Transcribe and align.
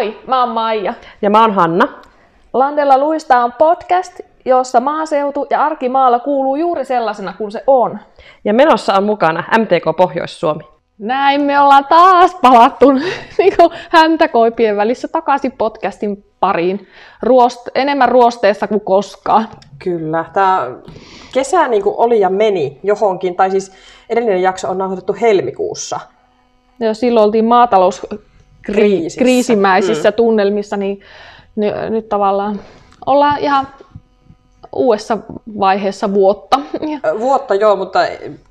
Moi, 0.00 0.18
mä 0.26 0.40
oon 0.40 0.48
Maija. 0.48 0.94
Ja 1.22 1.30
mä 1.30 1.40
oon 1.40 1.54
Hanna. 1.54 1.88
Landella 2.52 2.98
luista 2.98 3.44
on 3.44 3.52
podcast, 3.52 4.20
jossa 4.44 4.80
maaseutu 4.80 5.46
ja 5.50 5.64
arkimaalla 5.64 6.18
kuuluu 6.18 6.56
juuri 6.56 6.84
sellaisena 6.84 7.34
kuin 7.38 7.52
se 7.52 7.64
on. 7.66 7.98
Ja 8.44 8.54
menossa 8.54 8.94
on 8.94 9.04
mukana 9.04 9.44
MTK 9.58 9.96
Pohjois-Suomi. 9.96 10.64
Näin 10.98 11.42
me 11.42 11.60
ollaan 11.60 11.84
taas 11.84 12.34
palattu 12.34 12.92
niin 13.38 13.54
häntäkoipien 13.90 14.76
välissä 14.76 15.08
takaisin 15.08 15.52
podcastin 15.52 16.24
pariin. 16.40 16.86
Ruost, 17.22 17.68
enemmän 17.74 18.08
ruosteessa 18.08 18.68
kuin 18.68 18.80
koskaan. 18.80 19.48
Kyllä. 19.78 20.24
Tämä 20.32 20.70
kesä 21.32 21.68
niin 21.68 21.82
kuin 21.82 21.94
oli 21.98 22.20
ja 22.20 22.30
meni 22.30 22.80
johonkin, 22.82 23.36
tai 23.36 23.50
siis 23.50 23.72
edellinen 24.10 24.42
jakso 24.42 24.70
on 24.70 24.78
nauhoitettu 24.78 25.16
helmikuussa. 25.20 26.00
Ja 26.80 26.94
silloin 26.94 27.24
oltiin 27.24 27.44
maatalouskriisimäisissä 28.68 30.10
mm. 30.10 30.14
tunnelmissa, 30.14 30.76
niin 30.76 31.00
nyt 31.90 32.08
tavallaan 32.08 32.60
ollaan 33.06 33.38
ihan 33.38 33.66
uudessa 34.72 35.18
vaiheessa 35.58 36.14
vuotta. 36.14 36.60
Vuotta 37.20 37.54
joo, 37.54 37.76
mutta 37.76 38.00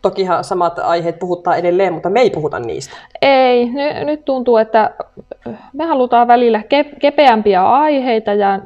tokihan 0.01 0.43
samat 0.43 0.79
aiheet 0.79 1.19
puhuttaa 1.19 1.55
edelleen, 1.55 1.93
mutta 1.93 2.09
me 2.09 2.19
ei 2.19 2.29
puhuta 2.29 2.59
niistä. 2.59 2.97
Ei, 3.21 3.65
nyt, 3.65 4.05
nyt 4.05 4.25
tuntuu, 4.25 4.57
että 4.57 4.91
me 5.73 5.85
halutaan 5.85 6.27
välillä 6.27 6.63
ke, 6.63 6.83
kepeämpiä 6.83 7.69
aiheita 7.69 8.33
ja 8.33 8.59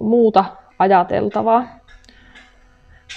muuta 0.00 0.44
ajateltavaa. 0.78 1.75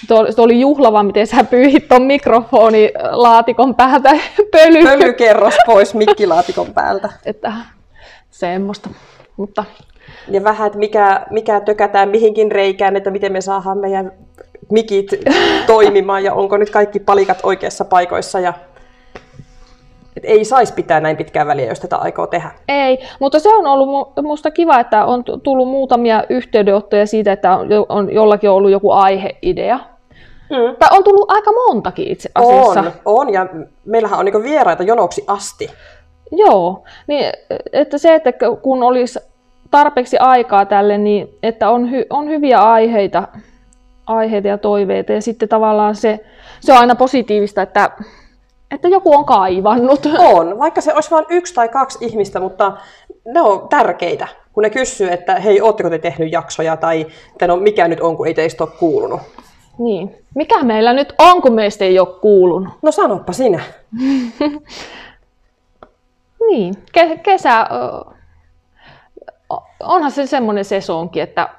Se 0.07 0.41
oli 0.41 0.59
juhlava, 0.59 1.03
miten 1.03 1.27
sä 1.27 1.43
pyyhit 1.43 1.87
ton 1.87 2.01
mikrofonilaatikon 2.01 3.75
päältä 3.75 4.09
pöly. 4.51 4.83
Pölykerros 4.83 5.55
pois 5.65 5.93
mikkilaatikon 5.93 6.73
päältä. 6.73 7.09
Että 7.25 7.53
semmoista. 8.29 8.89
Mutta 9.37 9.65
ja 10.27 10.43
vähän, 10.43 10.67
että 10.67 10.79
mikä, 10.79 11.25
mikä 11.29 11.59
tökätään 11.61 12.09
mihinkin 12.09 12.51
reikään, 12.51 12.95
että 12.95 13.11
miten 13.11 13.31
me 13.31 13.41
saadaan 13.41 13.77
meidän 13.77 14.11
mikit 14.71 15.11
toimimaan 15.67 16.23
ja 16.23 16.33
onko 16.33 16.57
nyt 16.57 16.69
kaikki 16.69 16.99
palikat 16.99 17.39
oikeassa 17.43 17.85
paikoissa 17.85 18.39
ja 18.39 18.53
et 20.17 20.25
ei 20.25 20.45
saisi 20.45 20.73
pitää 20.73 20.99
näin 20.99 21.17
pitkään 21.17 21.47
väliä, 21.47 21.69
jos 21.69 21.79
tätä 21.79 21.97
aikoo 21.97 22.27
tehdä. 22.27 22.51
Ei, 22.67 22.99
mutta 23.19 23.39
se 23.39 23.55
on 23.55 23.67
ollut 23.67 24.15
minusta 24.15 24.51
kiva, 24.51 24.79
että 24.79 25.05
on 25.05 25.23
tullut 25.43 25.67
muutamia 25.67 26.23
yhteydenottoja 26.29 27.05
siitä, 27.05 27.31
että 27.31 27.57
on 27.89 28.13
jollakin 28.13 28.49
ollut 28.49 28.71
joku 28.71 28.91
aiheidea. 28.91 29.79
Mm. 30.49 30.75
Tai 30.79 30.89
on 30.91 31.03
tullut 31.03 31.31
aika 31.31 31.51
montakin 31.51 32.07
itse 32.07 32.29
asiassa. 32.35 32.79
On, 32.79 32.91
on 33.05 33.33
ja 33.33 33.47
meillähän 33.85 34.19
on 34.19 34.25
niin 34.25 34.43
vieraita 34.43 34.83
jonoksi 34.83 35.23
asti. 35.27 35.69
Joo, 36.31 36.83
niin, 37.07 37.31
että 37.73 37.97
se, 37.97 38.15
että 38.15 38.33
kun 38.61 38.83
olisi 38.83 39.19
tarpeeksi 39.71 40.17
aikaa 40.17 40.65
tälle, 40.65 40.97
niin 40.97 41.37
että 41.43 41.69
on, 41.69 41.91
hy, 41.91 42.05
on 42.09 42.29
hyviä 42.29 42.71
aiheita, 42.71 43.27
aiheita 44.05 44.47
ja 44.47 44.57
toiveita. 44.57 45.11
Ja 45.11 45.21
sitten 45.21 45.49
tavallaan 45.49 45.95
se, 45.95 46.19
se 46.59 46.73
on 46.73 46.79
aina 46.79 46.95
positiivista, 46.95 47.61
että, 47.61 47.91
että 48.71 48.87
joku 48.87 49.15
on 49.15 49.25
kaivannut. 49.25 50.05
On, 50.33 50.59
vaikka 50.59 50.81
se 50.81 50.93
olisi 50.93 51.11
vain 51.11 51.25
yksi 51.29 51.53
tai 51.53 51.69
kaksi 51.69 52.05
ihmistä, 52.05 52.39
mutta 52.39 52.77
ne 53.25 53.41
on 53.41 53.69
tärkeitä. 53.69 54.27
Kun 54.53 54.63
ne 54.63 54.69
kysyy, 54.69 55.09
että 55.09 55.35
hei, 55.35 55.61
ootteko 55.61 55.89
te 55.89 55.99
tehnyt 55.99 56.31
jaksoja, 56.31 56.77
tai 56.77 57.07
että 57.31 57.47
no 57.47 57.57
mikä 57.57 57.87
nyt 57.87 57.99
on, 57.99 58.17
kun 58.17 58.27
ei 58.27 58.33
teistä 58.33 58.63
ole 58.63 58.71
kuulunut. 58.79 59.21
Niin. 59.79 60.15
Mikä 60.35 60.63
meillä 60.63 60.93
nyt 60.93 61.13
on, 61.17 61.41
kun 61.41 61.53
meistä 61.53 61.85
ei 61.85 61.99
ole 61.99 62.19
kuulunut? 62.21 62.73
No 62.81 62.91
sanoppa 62.91 63.33
sinä. 63.33 63.63
niin, 66.49 66.73
Ke- 66.97 67.19
kesä 67.23 67.67
onhan 69.79 70.11
se 70.11 70.25
semmoinen 70.25 70.65
sesonki, 70.65 71.19
että 71.19 71.49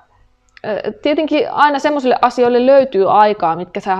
tietenkin 1.02 1.50
aina 1.50 1.78
semmoisille 1.78 2.16
asioille 2.22 2.66
löytyy 2.66 3.20
aikaa, 3.20 3.56
mitkä 3.56 3.80
sä 3.80 3.96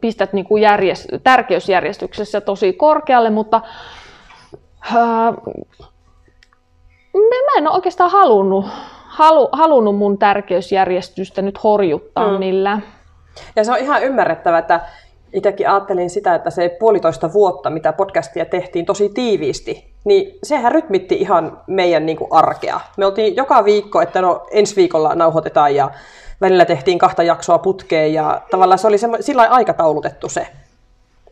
pistät 0.00 0.32
niin 0.32 0.46
kuin 0.46 0.62
järjest- 0.62 1.18
tärkeysjärjestyksessä 1.24 2.40
tosi 2.40 2.72
korkealle, 2.72 3.30
mutta 3.30 3.60
mä 7.14 7.58
en 7.58 7.68
ole 7.68 7.74
oikeastaan 7.74 8.10
halunnut, 8.10 8.66
halu, 9.06 9.48
halunnut 9.52 9.96
mun 9.96 10.18
tärkeysjärjestystä 10.18 11.42
nyt 11.42 11.64
horjuttaa 11.64 12.28
hmm. 12.28 12.38
millään. 12.38 12.82
Ja 13.56 13.64
se 13.64 13.72
on 13.72 13.78
ihan 13.78 14.02
ymmärrettävä, 14.02 14.58
että 14.58 14.80
itsekin 15.32 15.68
ajattelin 15.68 16.10
sitä, 16.10 16.34
että 16.34 16.50
se 16.50 16.76
puolitoista 16.80 17.32
vuotta, 17.32 17.70
mitä 17.70 17.92
podcastia 17.92 18.44
tehtiin 18.44 18.86
tosi 18.86 19.08
tiiviisti, 19.08 19.92
niin 20.04 20.38
sehän 20.42 20.72
rytmitti 20.72 21.14
ihan 21.14 21.60
meidän 21.66 22.06
niin 22.06 22.16
kuin 22.18 22.32
arkea. 22.32 22.80
Me 22.96 23.06
oltiin 23.06 23.36
joka 23.36 23.64
viikko, 23.64 24.00
että 24.00 24.22
no 24.22 24.46
ensi 24.50 24.76
viikolla 24.76 25.14
nauhoitetaan 25.14 25.74
ja 25.74 25.90
välillä 26.40 26.64
tehtiin 26.64 26.98
kahta 26.98 27.22
jaksoa 27.22 27.58
putkeen 27.58 28.14
ja 28.14 28.42
tavallaan 28.50 28.78
se 28.78 28.86
oli 28.86 28.96
sillä 29.20 29.42
aikataulutettu 29.42 30.28
se. 30.28 30.46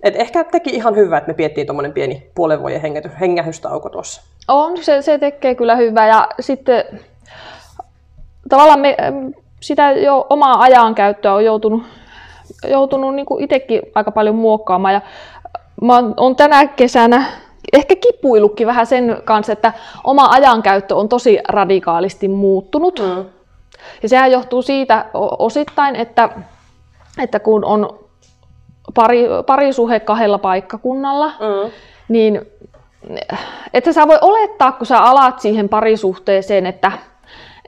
Et 0.03 0.17
ehkä 0.17 0.44
teki 0.44 0.71
ihan 0.71 0.97
hyvää, 0.97 1.19
että 1.19 1.31
me 1.31 1.34
piettiin 1.34 1.67
tuommoinen 1.67 1.93
pieni 1.93 2.31
puolen 2.34 2.61
vuoden 2.61 2.81
hengähystauko 3.21 3.88
tuossa. 3.88 4.22
On, 4.49 4.84
se, 4.84 5.03
se 5.03 5.19
tekee 5.19 5.55
kyllä 5.55 5.77
hyvää 5.77 6.09
ja 6.09 6.28
sitten 6.41 6.84
tavallaan 8.49 8.81
me, 8.81 8.97
sitä 9.60 9.91
jo 9.93 10.26
omaa 10.31 10.60
ajankäyttöä 10.60 11.34
on 11.34 11.44
joutunut 11.44 11.82
joutunut 12.69 13.15
niin 13.15 13.26
itsekin 13.38 13.82
aika 13.94 14.10
paljon 14.10 14.34
muokkaamaan. 14.34 14.94
Ja 14.94 15.00
mä 15.82 16.03
oon 16.16 16.37
tänä 16.37 16.66
kesänä 16.66 17.25
ehkä 17.72 17.97
kipuillutkin 17.97 18.66
vähän 18.66 18.87
sen 18.87 19.22
kanssa, 19.25 19.53
että 19.53 19.72
oma 20.04 20.28
ajankäyttö 20.31 20.97
on 20.97 21.09
tosi 21.09 21.38
radikaalisti 21.49 22.28
muuttunut. 22.28 22.99
Mm. 23.00 23.25
Ja 24.03 24.09
sehän 24.09 24.32
johtuu 24.32 24.62
siitä 24.62 25.04
osittain, 25.15 25.97
että, 25.97 26.28
että 27.19 27.41
kun 27.41 27.65
on 27.65 27.99
pari, 28.94 29.26
parisuhe 29.47 30.00
kahdella 30.00 30.38
paikkakunnalla, 30.38 31.26
mm. 31.26 31.70
niin 32.09 32.41
että 33.75 33.93
sä 33.93 34.09
voi 34.09 34.19
olettaa, 34.20 34.72
kun 34.72 34.87
sä 34.87 34.99
alat 34.99 35.41
siihen 35.41 35.69
parisuhteeseen, 35.69 36.66
että 36.66 36.93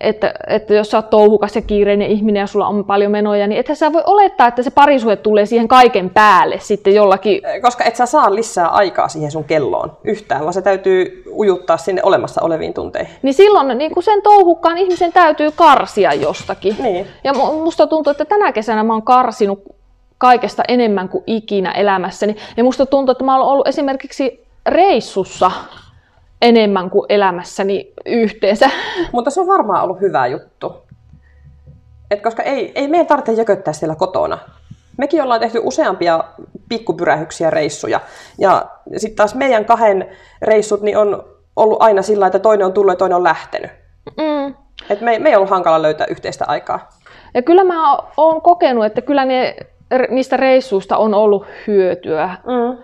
että, 0.00 0.34
että 0.47 0.75
jos 0.75 0.91
sä 0.91 0.98
oot 0.98 1.10
touhukas 1.10 1.56
ja 1.56 1.62
kiireinen 1.62 2.10
ihminen 2.10 2.41
ja 2.41 2.47
sulla 2.47 2.66
on 2.66 2.84
paljon 2.84 3.12
menoja, 3.12 3.47
niin 3.47 3.60
ethän 3.60 3.76
sä 3.76 3.92
voi 3.92 4.03
olettaa, 4.06 4.47
että 4.47 4.62
se 4.62 4.70
parisuhe 4.70 5.16
tulee 5.16 5.47
siihen 5.47 5.69
kaiken 5.69 6.10
päälle 6.10 6.58
sitten 6.58 6.94
jollakin. 6.94 7.42
Koska 7.62 7.84
et 7.84 7.97
sä 7.97 8.06
saa 8.06 8.34
lisää 8.34 8.69
aikaa 8.69 9.08
siihen 9.08 9.31
sun 9.31 9.44
kelloon 9.44 9.97
yhtään, 10.04 10.41
vaan 10.41 10.52
se 10.52 10.62
täytyy 10.62 11.25
ujuttaa 11.31 11.76
sinne 11.76 12.02
olemassa 12.04 12.42
oleviin 12.42 12.75
tunteihin. 12.75 13.14
Niin 13.22 13.34
silloin 13.34 13.78
niin 13.78 13.94
kun 13.94 14.02
sen 14.02 14.22
touhukkaan 14.22 14.78
ihmisen 14.78 15.12
täytyy 15.12 15.50
karsia 15.50 16.14
jostakin. 16.14 16.76
Niin. 16.78 17.06
Ja 17.25 17.32
musta 17.34 17.86
tuntuu, 17.86 18.10
että 18.10 18.25
tänä 18.25 18.52
kesänä 18.52 18.84
mä 18.84 18.92
oon 18.92 19.02
karsinut 19.02 19.62
kaikesta 20.19 20.62
enemmän 20.69 21.08
kuin 21.08 21.25
ikinä 21.26 21.70
elämässäni. 21.70 22.36
Ja 22.56 22.64
musta 22.64 22.86
tuntuu, 22.86 23.12
että 23.12 23.25
mä 23.25 23.38
oon 23.38 23.48
ollut 23.48 23.69
esimerkiksi 23.69 24.47
reissussa 24.66 25.50
enemmän 26.42 26.91
kuin 26.91 27.06
elämässäni 27.08 27.92
yhteensä. 28.06 28.70
Mutta 29.12 29.30
se 29.30 29.41
on 29.41 29.47
varmaan 29.47 29.84
ollut 29.84 30.00
hyvä 30.00 30.26
juttu. 30.26 30.82
Et 32.10 32.22
koska 32.22 32.42
ei, 32.42 32.72
ei 32.75 32.88
meidän 32.88 33.06
tarvitse 33.06 33.32
jököttää 33.32 33.72
siellä 33.72 33.94
kotona. 33.94 34.38
Mekin 34.98 35.22
ollaan 35.22 35.41
tehty 35.41 35.60
useampia 35.64 36.25
pikkupyrähyksiä 36.69 37.50
reissuja. 37.50 38.00
Ja 38.38 38.66
sitten 38.97 39.16
taas 39.16 39.34
meidän 39.34 39.64
kahden 39.64 40.08
reissut 40.42 40.82
niin 40.82 40.97
on 40.97 41.25
ollut 41.56 41.82
aina 41.82 42.02
sillä, 42.02 42.26
että 42.26 42.38
toinen 42.38 42.66
on 42.66 42.72
tullut 42.72 42.92
ja 42.92 42.97
toinen 42.97 43.16
on 43.16 43.25
lähtenyt. 43.25 43.70
Mm. 44.16 44.54
Et 44.91 45.00
me, 45.00 45.19
me 45.19 45.28
ei 45.28 45.36
ollut 45.36 45.50
hankala 45.50 45.82
löytää 45.82 46.06
yhteistä 46.10 46.44
aikaa. 46.48 46.88
Ja 47.34 47.42
kyllä 47.42 47.64
mä 47.64 47.97
oon 48.16 48.42
kokenut, 48.42 48.84
että 48.84 49.00
kyllä 49.00 49.25
ne, 49.25 49.56
niistä 50.08 50.37
reissuista 50.37 50.96
on 50.96 51.14
ollut 51.14 51.46
hyötyä. 51.67 52.37
Mm. 52.46 52.78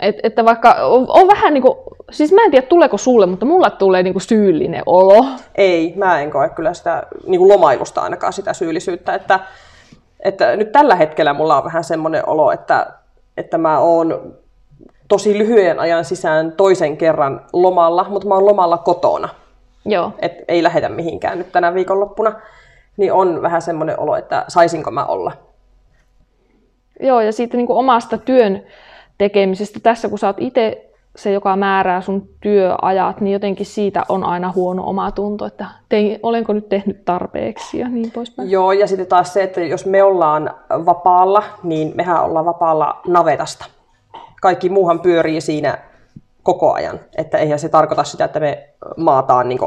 Et, 0.00 0.16
että 0.22 0.44
vaikka 0.44 0.72
on, 0.72 1.06
on 1.08 1.28
vähän 1.28 1.54
niin 1.54 1.62
kuin, 1.62 1.78
siis 2.10 2.32
mä 2.32 2.44
en 2.44 2.50
tiedä 2.50 2.66
tuleeko 2.66 2.96
sulle, 2.96 3.26
mutta 3.26 3.46
mulla 3.46 3.70
tulee 3.70 4.02
niin 4.02 4.14
kuin 4.14 4.22
syyllinen 4.22 4.82
olo. 4.86 5.24
Ei, 5.54 5.92
mä 5.96 6.20
en 6.20 6.30
koe 6.30 6.48
kyllä 6.48 6.74
sitä 6.74 7.02
niin 7.26 7.38
kuin 7.38 7.52
lomailusta 7.52 8.00
ainakaan 8.00 8.32
sitä 8.32 8.52
syyllisyyttä, 8.52 9.14
että, 9.14 9.40
että 10.24 10.56
nyt 10.56 10.72
tällä 10.72 10.96
hetkellä 10.96 11.32
mulla 11.32 11.58
on 11.58 11.64
vähän 11.64 11.84
semmoinen 11.84 12.28
olo, 12.28 12.52
että, 12.52 12.86
että 13.36 13.58
mä 13.58 13.78
oon 13.78 14.34
tosi 15.08 15.38
lyhyen 15.38 15.80
ajan 15.80 16.04
sisään 16.04 16.52
toisen 16.52 16.96
kerran 16.96 17.46
lomalla, 17.52 18.06
mutta 18.08 18.28
mä 18.28 18.34
oon 18.34 18.46
lomalla 18.46 18.78
kotona. 18.78 19.28
Joo. 19.84 20.12
Et 20.18 20.32
ei 20.48 20.62
lähetä 20.62 20.88
mihinkään 20.88 21.38
nyt 21.38 21.52
tänä 21.52 21.74
viikonloppuna. 21.74 22.32
Niin 22.96 23.12
on 23.12 23.42
vähän 23.42 23.62
semmoinen 23.62 24.00
olo, 24.00 24.16
että 24.16 24.44
saisinko 24.48 24.90
mä 24.90 25.04
olla. 25.04 25.32
Joo, 27.00 27.20
ja 27.20 27.32
siitä 27.32 27.56
niin 27.56 27.66
kuin 27.66 27.76
omasta 27.76 28.18
työn 28.18 28.62
tekemisestä. 29.20 29.80
Tässä 29.82 30.08
kun 30.08 30.18
sä 30.18 30.26
oot 30.26 30.36
itse 30.40 30.90
se, 31.16 31.32
joka 31.32 31.56
määrää 31.56 32.00
sun 32.00 32.28
työajat, 32.40 33.20
niin 33.20 33.32
jotenkin 33.32 33.66
siitä 33.66 34.02
on 34.08 34.24
aina 34.24 34.52
huono 34.52 34.82
oma 34.86 35.10
tunto, 35.10 35.46
että 35.46 35.66
tein, 35.88 36.20
olenko 36.22 36.52
nyt 36.52 36.68
tehnyt 36.68 37.04
tarpeeksi 37.04 37.78
ja 37.78 37.88
niin 37.88 38.10
poispäin. 38.10 38.50
Joo, 38.50 38.72
ja 38.72 38.86
sitten 38.86 39.06
taas 39.06 39.32
se, 39.32 39.42
että 39.42 39.60
jos 39.60 39.86
me 39.86 40.02
ollaan 40.02 40.50
vapaalla, 40.70 41.42
niin 41.62 41.92
mehän 41.94 42.24
ollaan 42.24 42.44
vapaalla 42.44 43.00
navetasta. 43.06 43.64
Kaikki 44.42 44.68
muuhan 44.68 45.00
pyörii 45.00 45.40
siinä 45.40 45.78
koko 46.42 46.72
ajan. 46.72 47.00
Että 47.16 47.38
eihän 47.38 47.58
se 47.58 47.68
tarkoita 47.68 48.04
sitä, 48.04 48.24
että 48.24 48.40
me 48.40 48.68
maataan 48.96 49.48
niin 49.48 49.60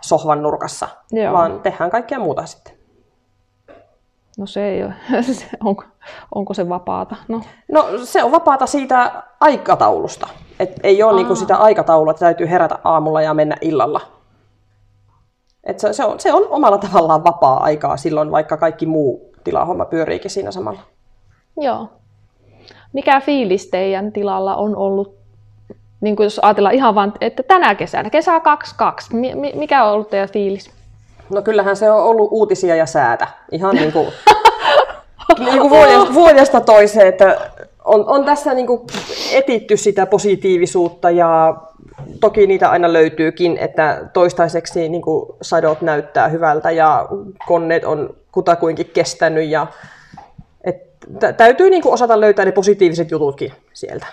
sohvan 0.00 0.42
nurkassa, 0.42 0.88
Joo. 1.12 1.32
vaan 1.32 1.60
tehdään 1.60 1.90
kaikkea 1.90 2.18
muuta 2.18 2.46
sitten. 2.46 2.75
No 4.36 4.46
se 4.46 4.68
ei 4.68 4.84
ole. 4.84 4.92
onko, 5.64 5.84
onko 6.34 6.54
se 6.54 6.68
vapaata? 6.68 7.16
No, 7.28 7.40
No 7.72 7.84
se 8.04 8.22
on 8.24 8.32
vapaata 8.32 8.66
siitä 8.66 9.22
aikataulusta. 9.40 10.28
Et 10.60 10.80
ei 10.82 11.02
ole 11.02 11.16
niinku 11.16 11.34
sitä 11.34 11.56
aikataulua, 11.56 12.10
että 12.10 12.20
täytyy 12.20 12.50
herätä 12.50 12.78
aamulla 12.84 13.22
ja 13.22 13.34
mennä 13.34 13.56
illalla. 13.60 14.00
Et 15.64 15.78
se, 15.78 15.92
se, 15.92 16.04
on, 16.04 16.20
se 16.20 16.32
on 16.32 16.42
omalla 16.50 16.78
tavallaan 16.78 17.24
vapaa-aikaa 17.24 17.96
silloin, 17.96 18.30
vaikka 18.30 18.56
kaikki 18.56 18.86
muu 18.86 19.32
tilahomma 19.44 19.84
pyöriikin 19.84 20.30
siinä 20.30 20.50
samalla. 20.50 20.80
joo. 21.60 21.88
Mikä 22.92 23.20
fiilis 23.20 23.66
teidän 23.66 24.12
tilalla 24.12 24.56
on 24.56 24.76
ollut, 24.76 25.14
niin 26.00 26.16
kuin 26.16 26.24
jos 26.24 26.40
ajatellaan 26.42 26.74
ihan 26.74 26.94
vaan, 26.94 27.12
että 27.20 27.42
tänä 27.42 27.74
kesänä, 27.74 28.10
kesä 28.10 28.40
22, 28.40 29.16
mi- 29.16 29.34
mi- 29.34 29.52
mikä 29.56 29.84
on 29.84 29.92
ollut 29.92 30.10
teidän 30.10 30.28
fiilis? 30.28 30.70
No 31.30 31.42
kyllähän 31.42 31.76
se 31.76 31.90
on 31.90 32.02
ollut 32.02 32.28
uutisia 32.32 32.76
ja 32.76 32.86
säätä. 32.86 33.28
Ihan 33.52 33.74
niin 33.74 33.92
kuin, 33.92 34.08
niin 35.44 35.58
kuin 35.58 35.70
vuodesta, 35.70 36.14
vuodesta 36.14 36.60
toiseen, 36.60 37.06
että 37.06 37.50
on, 37.84 38.04
on 38.06 38.24
tässä 38.24 38.54
niin 38.54 38.66
kuin 38.66 38.80
etitty 39.32 39.76
sitä 39.76 40.06
positiivisuutta 40.06 41.10
ja 41.10 41.56
toki 42.20 42.46
niitä 42.46 42.70
aina 42.70 42.92
löytyykin, 42.92 43.58
että 43.58 44.10
toistaiseksi 44.12 44.88
niin 44.88 45.02
kuin 45.02 45.26
sadot 45.42 45.80
näyttää 45.80 46.28
hyvältä 46.28 46.70
ja 46.70 47.08
koneet 47.46 47.84
on 47.84 48.16
kutakuinkin 48.32 48.90
kestänyt 48.94 49.48
ja 49.48 49.66
et, 50.64 50.82
tä- 51.20 51.32
täytyy 51.32 51.70
niin 51.70 51.82
kuin 51.82 51.92
osata 51.92 52.20
löytää 52.20 52.44
ne 52.44 52.52
positiiviset 52.52 53.10
jututkin 53.10 53.52
sieltä. 53.72 54.06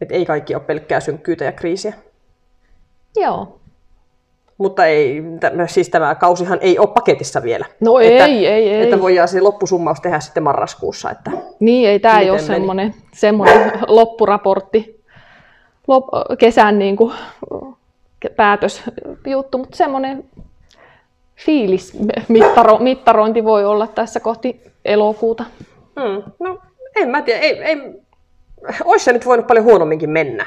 Et 0.00 0.12
ei 0.12 0.26
kaikki 0.26 0.54
ole 0.54 0.62
pelkkää 0.62 1.00
synkkyyttä 1.00 1.44
ja 1.44 1.52
kriisiä. 1.52 1.94
Joo. 3.16 3.59
Mutta 4.60 4.86
ei, 4.86 5.22
tämä, 5.40 5.66
siis 5.66 5.88
tämä 5.88 6.14
kausihan 6.14 6.58
ei 6.60 6.78
ole 6.78 6.88
paketissa 6.88 7.42
vielä. 7.42 7.66
No 7.80 7.98
että, 7.98 8.26
ei, 8.26 8.46
ei, 8.46 8.68
ei. 8.68 8.82
Että 8.82 9.00
voidaan 9.00 9.28
se 9.28 9.40
loppusummaus 9.40 10.00
tehdä 10.00 10.20
sitten 10.20 10.42
marraskuussa. 10.42 11.10
Että, 11.10 11.30
Niin, 11.60 11.88
ei 11.88 12.00
tämä 12.00 12.20
ei 12.20 12.30
ole 12.30 12.38
meni? 12.38 12.46
semmoinen, 12.46 12.94
semmoinen 13.12 13.72
loppuraportti, 13.86 15.00
lop, 15.88 16.04
kesän 16.38 16.78
niin 16.78 16.96
kuin, 16.96 17.14
päätösjuttu, 18.36 19.58
mutta 19.58 19.76
semmoinen 19.76 20.24
fiilismittaro, 21.36 22.78
mittarointi 22.78 23.44
voi 23.44 23.64
olla 23.64 23.86
tässä 23.86 24.20
kohti 24.20 24.60
elokuuta. 24.84 25.44
hmm, 26.00 26.22
no, 26.40 26.58
en 26.96 27.08
mä 27.08 27.22
tiedä. 27.22 27.40
Ei, 27.40 27.62
ei, 27.62 27.76
olisi 28.84 29.04
se 29.04 29.12
nyt 29.12 29.26
voinut 29.26 29.46
paljon 29.46 29.64
huonomminkin 29.64 30.10
mennä. 30.10 30.46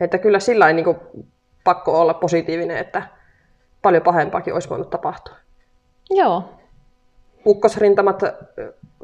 Että 0.00 0.18
kyllä 0.18 0.40
sillä 0.40 0.68
ei 0.68 0.74
niin 0.74 0.84
kuin, 0.84 0.96
pakko 1.66 2.00
olla 2.00 2.14
positiivinen, 2.14 2.76
että 2.76 3.02
paljon 3.82 4.02
pahempaakin 4.02 4.54
olisi 4.54 4.70
voinut 4.70 4.90
tapahtua. 4.90 5.34
Joo, 6.10 6.44
Ukkosrintamat 7.46 8.22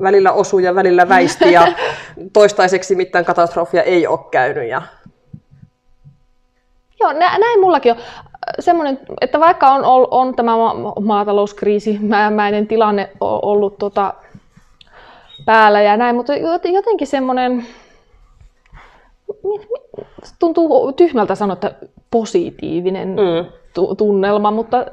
välillä 0.03 0.33
osuu 0.33 0.59
ja 0.59 0.75
välillä 0.75 1.09
väisti 1.09 1.53
ja 1.53 1.67
toistaiseksi 2.33 2.95
mitään 2.95 3.25
katastrofia 3.25 3.83
ei 3.83 4.07
ole 4.07 4.19
käynyt. 4.31 4.69
Ja, 4.69 4.83
Joo 7.01 7.13
nä, 7.13 7.39
näin 7.39 7.61
mullakin 7.61 7.93
on. 7.93 7.99
Semmoinen, 8.61 8.99
että 9.21 9.41
vaikka 9.41 9.71
on, 9.71 9.85
on, 9.85 10.09
on 10.11 10.37
tämä 10.37 10.57
ma- 10.57 10.95
maatalouskriisi, 11.01 11.99
mäinen 12.35 12.67
tilanne 12.67 13.11
ollut 13.21 13.79
tota, 13.79 14.15
päällä 15.45 15.83
ja 15.83 15.97
näin, 15.97 16.17
mutta 16.17 16.33
jot- 16.33 16.73
jotenkin 16.73 17.07
semmoinen, 17.07 17.67
tuntuu 20.39 20.93
tyhmältä 20.93 21.35
sanoa, 21.35 21.53
että 21.53 21.75
positiivinen 22.13 23.09
mm, 23.09 23.53
tu- 23.75 23.95
tunnelma, 23.95 24.51
mutta 24.51 24.87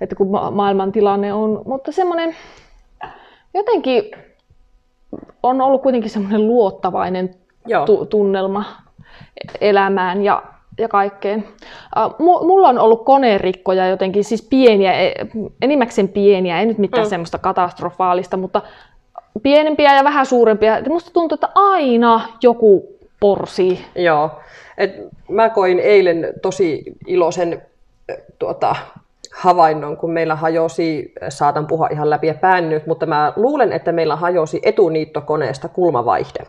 että 0.00 0.14
kun 0.16 0.30
ma- 0.30 0.50
maailman 0.50 0.92
tilanne 0.92 1.32
on, 1.32 1.62
mutta 1.64 1.92
semmoinen 1.92 2.36
jotenkin 3.54 4.10
on 5.42 5.60
ollut 5.60 5.82
kuitenkin 5.82 6.10
semmoinen 6.10 6.46
luottavainen 6.48 7.34
joo. 7.66 7.86
tu- 7.86 8.06
tunnelma 8.06 8.64
elämään 9.60 10.24
ja, 10.24 10.42
ja 10.78 10.88
kaikkeen. 10.88 11.44
Mu- 11.98 12.44
mulla 12.46 12.68
on 12.68 12.78
ollut 12.78 13.04
konerikkoja 13.04 13.86
jotenkin, 13.88 14.24
siis 14.24 14.46
pieniä, 14.50 14.92
e- 14.92 15.14
enimmäkseen 15.62 16.08
pieniä, 16.08 16.60
ei 16.60 16.66
nyt 16.66 16.78
mitään 16.78 17.02
Mm. 17.02 17.06
mm. 17.06 17.10
semmoista 17.10 17.38
katastrofaalista, 17.38 18.36
mutta 18.36 18.62
pienempiä 19.42 19.96
ja 19.96 20.04
vähän 20.04 20.26
suurempia. 20.26 20.78
Musta 20.88 21.10
tuntuu, 21.12 21.34
että 21.36 21.48
aina 21.54 22.20
joku 22.42 22.88
porsii. 23.20 23.84
Joo. 23.96 24.30
Et 24.78 24.92
mä 25.28 25.48
koin 25.48 25.78
eilen 25.78 26.32
tosi 26.42 26.82
iloisen 27.06 27.62
äh, 28.10 28.16
tuota, 28.38 28.76
havainnon, 29.34 29.96
kun 29.96 30.10
meillä 30.10 30.34
hajosi, 30.34 31.12
äh, 31.22 31.28
saatan 31.28 31.66
puhua 31.66 31.88
ihan 31.90 32.10
läpi 32.10 32.26
ja 32.26 32.34
pään 32.34 32.68
nyt, 32.68 32.86
mutta 32.86 33.06
mä 33.06 33.32
luulen, 33.36 33.72
että 33.72 33.92
meillä 33.92 34.16
hajosi 34.16 34.60
etuniittokoneesta 34.62 35.68
kulmavaihde. 35.68 36.46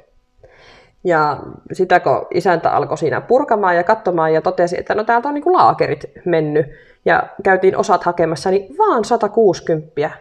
Ja 1.04 1.38
sitä 1.74 2.00
kun 2.00 2.28
isäntä 2.34 2.72
alkoi 2.72 2.98
siinä 2.98 3.22
purkamaan 3.22 3.76
ja 3.76 3.84
katsomaan 3.84 4.34
ja 4.34 4.42
totesi, 4.42 4.80
että 4.80 4.96
no 4.96 5.04
täältä 5.04 5.28
on 5.28 5.34
niin 5.34 5.44
kuin 5.44 5.54
laakerit 5.54 6.06
mennyt 6.26 6.66
ja 7.06 7.24
käytiin 7.44 7.78
osat 7.78 8.04
hakemassa, 8.04 8.52
niin 8.52 8.78
vaan 8.78 9.06
160. 9.06 10.12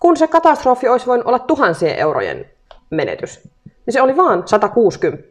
Kun 0.00 0.16
se 0.16 0.26
katastrofi 0.26 0.88
olisi 0.88 1.06
voinut 1.06 1.26
olla 1.26 1.38
tuhansien 1.38 1.98
eurojen 1.98 2.46
menetys, 2.90 3.48
niin 3.64 3.92
se 3.92 4.02
oli 4.02 4.16
vaan 4.16 4.42
160. 4.46 5.28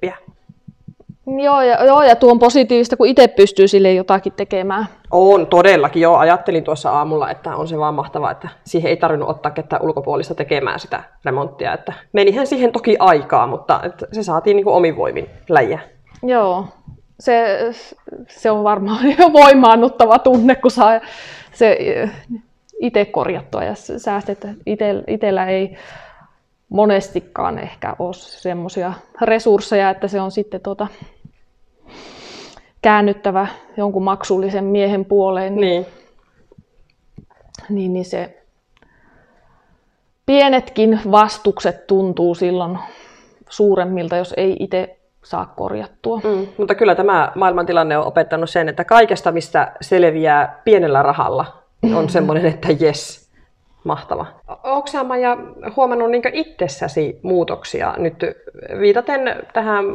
Joo 1.27 1.61
ja, 1.61 1.85
joo, 1.85 2.03
ja 2.03 2.15
tuo 2.15 2.31
on 2.31 2.39
positiivista, 2.39 2.97
kun 2.97 3.07
itse 3.07 3.27
pystyy 3.27 3.67
sille 3.67 3.93
jotakin 3.93 4.33
tekemään. 4.33 4.85
On 5.11 5.47
todellakin, 5.47 6.01
joo. 6.01 6.17
Ajattelin 6.17 6.63
tuossa 6.63 6.91
aamulla, 6.91 7.31
että 7.31 7.55
on 7.55 7.67
se 7.67 7.77
vaan 7.77 7.93
mahtavaa, 7.93 8.31
että 8.31 8.49
siihen 8.63 8.89
ei 8.89 8.97
tarvinnut 8.97 9.29
ottaa 9.29 9.51
ketään 9.51 9.81
ulkopuolista 9.81 10.35
tekemään 10.35 10.79
sitä 10.79 11.03
remonttia. 11.25 11.73
Että 11.73 11.93
menihän 12.13 12.47
siihen 12.47 12.71
toki 12.71 12.95
aikaa, 12.99 13.47
mutta 13.47 13.79
että 13.83 14.07
se 14.11 14.23
saatiin 14.23 14.55
niin 14.55 14.63
kuin 14.63 14.75
omin 14.75 14.97
voimin 14.97 15.29
läjä. 15.49 15.79
Joo, 16.23 16.65
se, 17.19 17.59
se 18.27 18.51
on 18.51 18.63
varmaan 18.63 19.05
jo 19.19 19.33
voimaannuttava 19.33 20.19
tunne, 20.19 20.55
kun 20.55 20.71
saa 20.71 20.99
se 21.53 21.77
itse 22.79 23.05
korjattua 23.05 23.63
ja 23.63 23.75
säästettä. 23.97 24.47
Ite, 24.65 25.03
itellä 25.07 25.45
ei 25.45 25.77
monestikaan 26.69 27.59
ehkä 27.59 27.95
ole 27.99 28.13
semmoisia 28.13 28.93
resursseja, 29.21 29.89
että 29.89 30.07
se 30.07 30.21
on 30.21 30.31
sitten 30.31 30.61
tota, 30.61 30.87
käännyttävä 32.83 33.47
jonkun 33.77 34.03
maksullisen 34.03 34.63
miehen 34.63 35.05
puoleen, 35.05 35.55
niin, 35.55 35.61
Niin. 35.69 35.85
niin, 37.69 37.93
niin 37.93 38.05
se 38.05 38.43
pienetkin 40.25 40.99
vastukset 41.11 41.87
tuntuu 41.87 42.35
silloin 42.35 42.79
suuremmilta, 43.49 44.17
jos 44.17 44.33
ei 44.37 44.57
itse 44.59 44.97
saa 45.23 45.45
korjattua. 45.45 46.21
Mm, 46.23 46.47
mutta 46.57 46.75
kyllä 46.75 46.95
tämä 46.95 47.31
maailmantilanne 47.35 47.97
on 47.97 48.05
opettanut 48.07 48.49
sen, 48.49 48.69
että 48.69 48.83
kaikesta, 48.83 49.31
mistä 49.31 49.71
selviää 49.81 50.61
pienellä 50.63 51.01
rahalla, 51.01 51.45
on 51.95 52.09
semmoinen, 52.15 52.45
että 52.45 52.67
jes, 52.79 53.29
mahtava. 53.83 54.25
Onko 54.63 54.87
Maija 55.03 55.37
huomannut 55.75 56.11
niin 56.11 56.23
itsessäsi 56.33 57.19
muutoksia 57.23 57.93
nyt 57.97 58.15
viitaten 58.79 59.21
tähän 59.53 59.85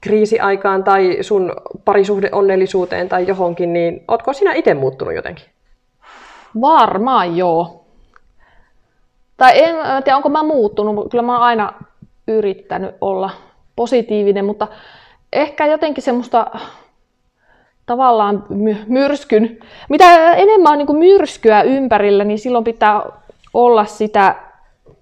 kriisiaikaan 0.00 0.84
tai 0.84 1.18
sun 1.20 1.52
parisuhdeonnellisuuteen 1.84 3.08
tai 3.08 3.26
johonkin, 3.26 3.72
niin 3.72 4.04
ootko 4.08 4.32
sinä 4.32 4.54
itse 4.54 4.74
muuttunut 4.74 5.14
jotenkin? 5.14 5.44
Varmaan 6.60 7.36
joo. 7.36 7.84
Tai 9.36 9.64
en 9.64 9.76
mä 9.76 10.02
tiedä, 10.02 10.16
onko 10.16 10.28
mä 10.28 10.42
muuttunut. 10.42 11.10
Kyllä 11.10 11.22
mä 11.22 11.32
oon 11.32 11.42
aina 11.42 11.72
yrittänyt 12.28 12.94
olla 13.00 13.30
positiivinen, 13.76 14.44
mutta 14.44 14.68
ehkä 15.32 15.66
jotenkin 15.66 16.02
semmoista 16.02 16.46
tavallaan 17.86 18.44
my- 18.48 18.84
myrskyn. 18.86 19.58
Mitä 19.88 20.32
enemmän 20.32 20.72
on 20.72 20.78
niin 20.78 20.96
myrskyä 20.98 21.62
ympärillä, 21.62 22.24
niin 22.24 22.38
silloin 22.38 22.64
pitää 22.64 23.02
olla 23.54 23.84
sitä 23.84 24.34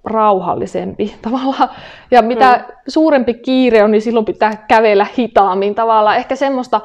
rauhallisempi 0.09 1.15
tavallaan. 1.23 1.69
Ja 2.11 2.23
mitä 2.23 2.65
mm. 2.69 2.75
suurempi 2.89 3.35
kiire 3.35 3.83
on, 3.85 3.91
niin 3.91 4.03
silloin 4.03 4.27
pitää 4.27 4.65
kävellä 4.69 5.07
hitaammin 5.19 5.75
tavallaan. 5.75 6.17
Ehkä 6.17 6.37
semmoista 6.37 6.81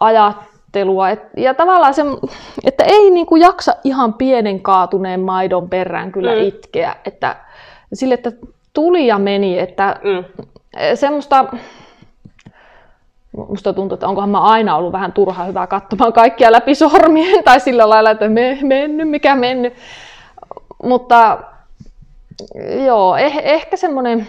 ajattelua. 0.00 1.10
Et, 1.10 1.22
ja 1.36 1.54
tavallaan 1.54 1.94
se, 1.94 2.02
että 2.64 2.84
ei 2.84 3.10
niinku 3.10 3.36
jaksa 3.36 3.74
ihan 3.84 4.14
pienen 4.14 4.60
kaatuneen 4.60 5.20
maidon 5.20 5.68
perään 5.68 6.12
kyllä 6.12 6.32
Mm. 6.32 6.38
mm. 6.40 6.44
itkeä. 6.46 6.96
Että, 7.04 7.36
sille, 7.92 8.14
että 8.14 8.32
tuli 8.72 9.06
ja 9.06 9.18
meni. 9.18 9.58
Että 9.58 9.96
Mm. 10.04 10.24
semmoista, 10.94 11.44
musta 13.48 13.72
tuntuu, 13.72 13.94
että 13.94 14.08
onkohan 14.08 14.30
mä 14.30 14.40
aina 14.40 14.76
ollut 14.76 14.92
vähän 14.92 15.12
turha 15.12 15.44
hyvä 15.44 15.66
katsomaan 15.66 16.12
kaikkia 16.12 16.52
läpi 16.52 16.74
sormien 16.74 17.44
tai 17.44 17.60
sillä 17.60 17.88
lailla, 17.88 18.10
että 18.10 18.28
me, 18.28 18.58
mennyt, 18.62 19.08
mikä 19.08 19.34
mennyt. 19.34 19.72
Mutta 20.82 21.38
joo, 22.84 23.16
eh, 23.16 23.40
ehkä 23.44 23.76
semmoinen 23.76 24.28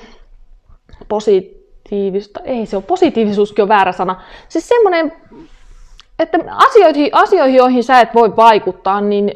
positiivista, 1.07 2.39
ei 2.43 2.65
se 2.65 2.77
on 2.77 2.84
positiivisuuskin 2.84 3.63
on 3.63 3.69
väärä 3.69 3.91
sana. 3.91 4.22
Siis 4.50 4.67
semmoinen 4.67 5.12
että 6.19 6.38
asioihin, 6.48 7.10
asioihin, 7.12 7.55
joihin 7.55 7.84
sä 7.84 8.00
et 8.00 8.13
voi 8.13 8.36
vaikuttaa, 8.36 9.01
niin 9.01 9.31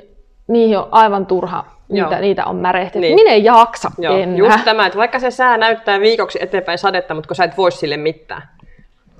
niihin 0.47 0.77
on 0.77 0.87
aivan 0.91 1.25
turha 1.25 1.65
niitä, 1.89 2.19
niitä 2.19 2.45
on 2.45 2.55
märehtiä. 2.55 3.01
Niin. 3.01 3.15
Minä 3.15 3.31
en 3.31 3.43
jaksa 3.43 3.91
Joo, 3.97 4.17
enää. 4.17 4.37
just 4.37 4.65
tämä, 4.65 4.85
että 4.85 4.99
vaikka 4.99 5.19
se 5.19 5.31
sää 5.31 5.57
näyttää 5.57 5.99
viikoksi 5.99 6.39
eteenpäin 6.41 6.77
sadetta, 6.77 7.13
mutta 7.13 7.27
kun 7.27 7.35
sä 7.35 7.43
et 7.43 7.57
voi 7.57 7.71
sille 7.71 7.97
mitään, 7.97 8.41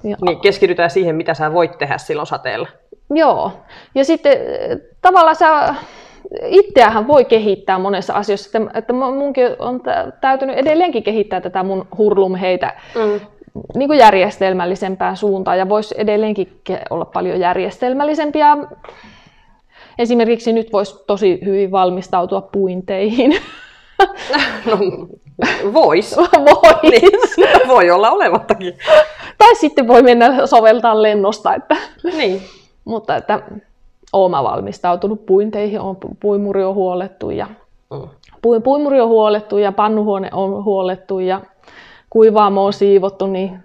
Joo. 0.04 0.18
niin 0.22 0.40
keskitytään 0.40 0.90
siihen, 0.90 1.16
mitä 1.16 1.34
sä 1.34 1.54
voit 1.54 1.78
tehdä 1.78 1.98
silloin 1.98 2.28
sateella. 2.28 2.68
Joo, 3.10 3.52
ja 3.96 4.06
sitten 4.06 4.32
eh, 4.34 4.78
tavallaan 5.02 5.36
sä 5.36 5.76
itseähän 6.46 7.08
voi 7.08 7.26
kehittää 7.26 7.80
monessa 7.80 8.14
asiassa, 8.14 8.60
että, 8.60 8.80
että 8.80 8.94
munkin 8.94 9.48
on 9.60 9.82
täytynyt 10.22 10.58
edelleenkin 10.58 11.04
kehittää 11.04 11.42
tätä 11.42 11.64
mun 11.64 11.88
hurlumheitä 11.98 12.74
mm. 12.96 13.20
niin 13.76 13.90
kuin 13.90 14.00
järjestelmällisempään 14.00 15.18
suuntaan 15.18 15.58
ja 15.58 15.70
voisi 15.70 15.96
edelleenkin 15.98 16.62
olla 16.90 17.06
paljon 17.06 17.40
järjestelmällisempiä. 17.40 18.58
Esimerkiksi 20.00 20.54
nyt 20.54 20.74
voisi 20.74 21.04
tosi 21.08 21.40
hyvin 21.46 21.72
valmistautua 21.72 22.42
puinteihin. 22.42 23.36
No, 24.66 24.78
vois. 25.74 26.18
Vois. 26.44 26.82
Niin, 26.92 27.68
voi 27.68 27.92
olla 27.92 28.12
olemattakin. 28.12 28.74
Tai 29.38 29.56
sitten 29.56 29.88
voi 29.88 30.04
mennä 30.04 30.48
soveltaa 30.48 31.02
lennosta. 31.02 31.56
Että. 31.56 31.76
Niin. 32.04 32.42
Mutta 32.86 33.16
että 33.16 33.42
olen 34.14 34.44
valmistautunut 34.44 35.26
puinteihin, 35.26 35.80
on, 35.80 35.98
puimuri 36.20 36.64
on 36.64 36.76
huolettu 36.76 37.30
ja 37.30 37.48
mm. 37.90 38.10
puimuri 38.64 39.02
on 39.02 39.10
huolettu 39.10 39.58
ja 39.58 39.72
pannuhuone 39.72 40.30
on 40.34 40.64
huolettu 40.64 41.20
ja 41.20 41.42
kuivaamo 42.10 42.66
on 42.66 42.74
siivottu, 42.74 43.28
niin 43.28 43.60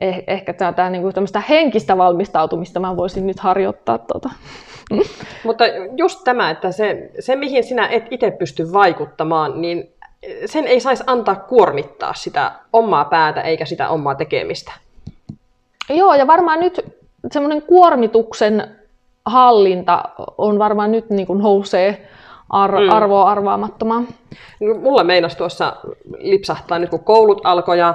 eh, 0.00 0.24
ehkä 0.26 0.52
tätä 0.52 0.90
niin 0.90 1.02
kuin 1.02 1.14
henkistä 1.48 1.98
valmistautumista 1.98 2.80
mä 2.80 2.96
voisin 2.96 3.26
nyt 3.26 3.40
harjoittaa. 3.40 3.98
Tuota. 3.98 4.30
Mutta 5.44 5.64
just 5.96 6.24
tämä, 6.24 6.50
että 6.50 6.72
se, 6.72 7.10
se 7.20 7.36
mihin 7.36 7.64
sinä 7.64 7.88
et 7.88 8.06
itse 8.10 8.30
pysty 8.30 8.72
vaikuttamaan, 8.72 9.60
niin 9.60 9.92
sen 10.46 10.66
ei 10.66 10.80
saisi 10.80 11.04
antaa 11.06 11.36
kuormittaa 11.36 12.14
sitä 12.14 12.52
omaa 12.72 13.04
päätä 13.04 13.40
eikä 13.40 13.64
sitä 13.64 13.88
omaa 13.88 14.14
tekemistä. 14.14 14.72
Joo, 15.88 16.14
ja 16.14 16.26
varmaan 16.26 16.60
nyt 16.60 16.80
semmoinen 17.32 17.62
kuormituksen 17.62 18.77
hallinta 19.28 20.02
on 20.38 20.58
varmaan 20.58 20.92
nyt 20.92 21.10
niin 21.10 21.26
kuin 21.26 21.38
nousee 21.38 22.08
ar- 22.50 22.80
mm. 22.80 22.90
arvoa 22.90 23.30
arvaamattomaan. 23.30 24.08
No, 24.60 24.74
mulla 24.74 25.04
meinas 25.04 25.36
tuossa 25.36 25.76
lipsahtaa 26.18 26.78
nyt 26.78 26.90
kun 26.90 27.04
koulut 27.04 27.40
alkoi 27.44 27.78
ja 27.78 27.94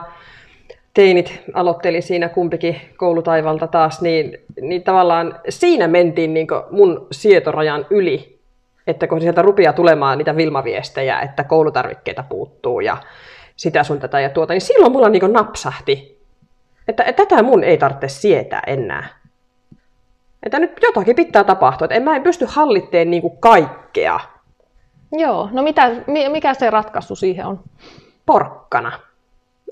teinit 0.93 1.41
aloitteli 1.53 2.01
siinä 2.01 2.29
kumpikin 2.29 2.81
koulutaivalta 2.97 3.67
taas, 3.67 4.01
niin, 4.01 4.37
niin 4.61 4.83
tavallaan 4.83 5.39
siinä 5.49 5.87
mentiin 5.87 6.33
niin 6.33 6.47
mun 6.71 7.07
sietorajan 7.11 7.85
yli, 7.89 8.39
että 8.87 9.07
kun 9.07 9.21
sieltä 9.21 9.41
rupia 9.41 9.73
tulemaan 9.73 10.17
niitä 10.17 10.35
Vilma-viestejä, 10.35 11.19
että 11.19 11.43
koulutarvikkeita 11.43 12.23
puuttuu 12.29 12.79
ja 12.79 12.97
sitä 13.55 13.83
sun 13.83 13.99
tätä 13.99 14.19
ja 14.19 14.29
tuota, 14.29 14.53
niin 14.53 14.61
silloin 14.61 14.91
mulla 14.91 15.09
niin 15.09 15.33
napsahti, 15.33 16.19
että, 16.87 17.03
että 17.03 17.25
tätä 17.25 17.43
mun 17.43 17.63
ei 17.63 17.77
tarvitse 17.77 18.07
sietää 18.07 18.61
enää. 18.67 19.22
Että 20.43 20.59
nyt 20.59 20.71
jotakin 20.81 21.15
pitää 21.15 21.43
tapahtua, 21.43 21.85
että 21.85 21.95
en 21.95 22.03
mä 22.03 22.15
en 22.15 22.23
pysty 22.23 22.45
hallitteen 22.49 23.11
niin 23.11 23.21
kuin 23.21 23.37
kaikkea. 23.37 24.19
Joo, 25.11 25.49
no 25.51 25.63
mitä, 25.63 25.91
mikä 26.07 26.53
se 26.53 26.69
ratkaisu 26.69 27.15
siihen 27.15 27.45
on? 27.45 27.59
Porkkana. 28.25 28.91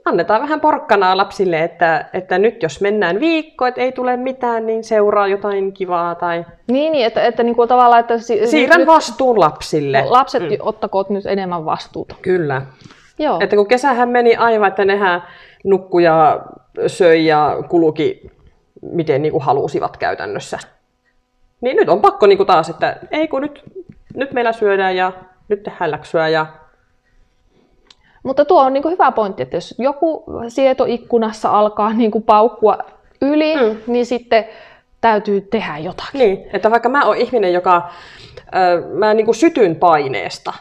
Annetaan 0.06 0.42
vähän 0.42 0.62
porkkanaa 0.62 1.18
lapsille, 1.18 1.64
että, 1.64 2.06
että 2.14 2.38
nyt 2.38 2.64
jos 2.64 2.82
mennään 2.82 3.20
viikko, 3.20 3.66
että 3.66 3.82
ei 3.82 3.92
tule 3.92 4.18
mitään, 4.18 4.66
niin 4.66 4.84
seuraa 4.84 5.28
jotain 5.28 5.74
kivaa. 5.74 6.16
Tai... 6.16 6.46
Niin, 6.68 6.92
niin 6.92 7.06
että, 7.06 7.24
että 7.24 7.44
niin 7.44 7.56
kuin 7.56 7.70
tavallaan, 7.70 8.00
että... 8.00 8.18
Si- 8.18 8.48
Siirrän 8.48 8.80
nyt, 8.80 8.88
vastuun 8.88 9.40
lapsille. 9.40 10.04
Lapset 10.10 10.44
mm. 10.44 10.50
ottakoot 10.60 11.10
nyt 11.10 11.26
enemmän 11.26 11.66
vastuuta. 11.66 12.16
Kyllä. 12.22 12.62
Joo. 13.20 13.40
Että 13.40 13.56
kun 13.56 13.68
kesähän 13.68 14.10
meni 14.10 14.36
aivan, 14.36 14.68
että 14.68 14.86
nehän 14.86 15.24
nukkuja 15.64 16.40
söi 16.88 17.26
ja 17.26 17.58
kuluki 17.70 18.32
miten 18.82 19.22
niin 19.22 19.32
kuin 19.32 19.44
halusivat 19.44 19.98
käytännössä. 19.98 20.60
Niin 21.62 21.78
nyt 21.78 21.90
on 21.90 22.02
pakko 22.02 22.28
niin 22.28 22.38
kuin 22.38 22.48
taas, 22.48 22.70
että 22.70 23.00
ei 23.12 23.28
kun 23.28 23.42
nyt, 23.42 23.64
nyt 24.16 24.32
meillä 24.32 24.54
syödään 24.54 24.96
ja 24.96 25.12
nyt 25.48 25.64
tehdään 25.64 25.92
läksyä 25.92 26.28
ja 26.28 26.46
mutta 28.24 28.46
tuo 28.46 28.62
on 28.64 28.74
niin 28.74 28.84
kuin 28.84 28.92
hyvä 28.92 29.12
pointti, 29.12 29.44
että 29.44 29.58
jos 29.58 29.76
joku 29.78 30.24
sietoikkunassa 30.48 31.50
alkaa 31.50 31.94
niin 31.94 32.12
kuin 32.12 32.24
paukkua 32.24 32.78
yli, 33.22 33.56
mm. 33.56 33.78
niin 33.88 34.06
sitten 34.06 34.46
täytyy 35.02 35.42
tehdä 35.42 35.78
jotakin. 35.78 36.20
Niin, 36.20 36.46
että 36.54 36.72
vaikka 36.72 36.90
mä 36.90 37.06
oon 37.06 37.18
ihminen, 37.18 37.54
joka 37.54 37.76
äh, 37.76 38.90
mä 38.94 39.14
niin 39.14 39.26
kuin 39.26 39.36
sytyn 39.36 39.76
paineesta, 39.76 40.54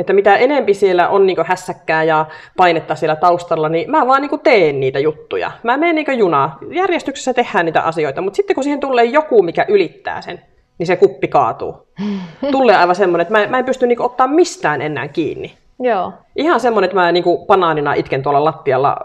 että 0.00 0.12
mitä 0.12 0.36
enempi 0.36 0.74
siellä 0.74 1.08
on 1.08 1.26
niin 1.26 1.36
hässäkkää 1.46 2.04
ja 2.04 2.26
painetta 2.56 2.94
siellä 2.94 3.16
taustalla, 3.16 3.68
niin 3.68 3.90
mä 3.90 4.06
vaan 4.06 4.22
niin 4.22 4.40
teen 4.40 4.80
niitä 4.80 4.98
juttuja. 4.98 5.50
Mä 5.62 5.76
menen 5.76 5.94
niin 5.94 6.18
junaa. 6.18 6.58
Järjestyksessä 6.70 7.34
tehdään 7.34 7.66
niitä 7.66 7.82
asioita, 7.82 8.20
mutta 8.20 8.36
sitten 8.36 8.54
kun 8.54 8.64
siihen 8.64 8.80
tulee 8.80 9.04
joku, 9.04 9.42
mikä 9.42 9.66
ylittää 9.68 10.22
sen, 10.22 10.40
niin 10.78 10.86
se 10.86 10.96
kuppi 10.96 11.28
kaatuu. 11.28 11.86
Tulee 12.52 12.76
aivan 12.76 12.96
semmoinen, 12.96 13.22
että 13.22 13.38
mä, 13.38 13.46
mä 13.46 13.58
en 13.58 13.64
pysty 13.64 13.86
niin 13.86 14.02
ottaa 14.02 14.28
mistään 14.28 14.82
enää 14.82 15.08
kiinni. 15.08 15.54
Joo. 15.80 16.12
Ihan 16.36 16.60
semmoinen, 16.60 16.86
että 16.88 17.00
mä 17.00 17.12
niin 17.12 17.24
banaanina 17.46 17.94
itken 17.94 18.22
tuolla 18.22 18.44
lattialla 18.44 18.96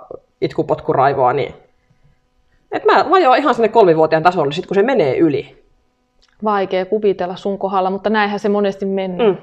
itkupotkuraivoa, 0.41 1.33
niin 1.33 1.53
että 2.71 2.93
mä 2.93 3.09
vajoan 3.09 3.37
ihan 3.37 3.55
sinne 3.55 3.69
kolmivuotiaan 3.69 4.23
tasolle, 4.23 4.51
sit 4.51 4.65
kun 4.65 4.75
se 4.75 4.83
menee 4.83 5.17
yli. 5.17 5.63
Vaikea 6.43 6.85
kuvitella 6.85 7.35
sun 7.35 7.57
kohdalla, 7.57 7.89
mutta 7.89 8.09
näinhän 8.09 8.39
se 8.39 8.49
monesti 8.49 8.85
menee. 8.85 9.31
Mm 9.31 9.37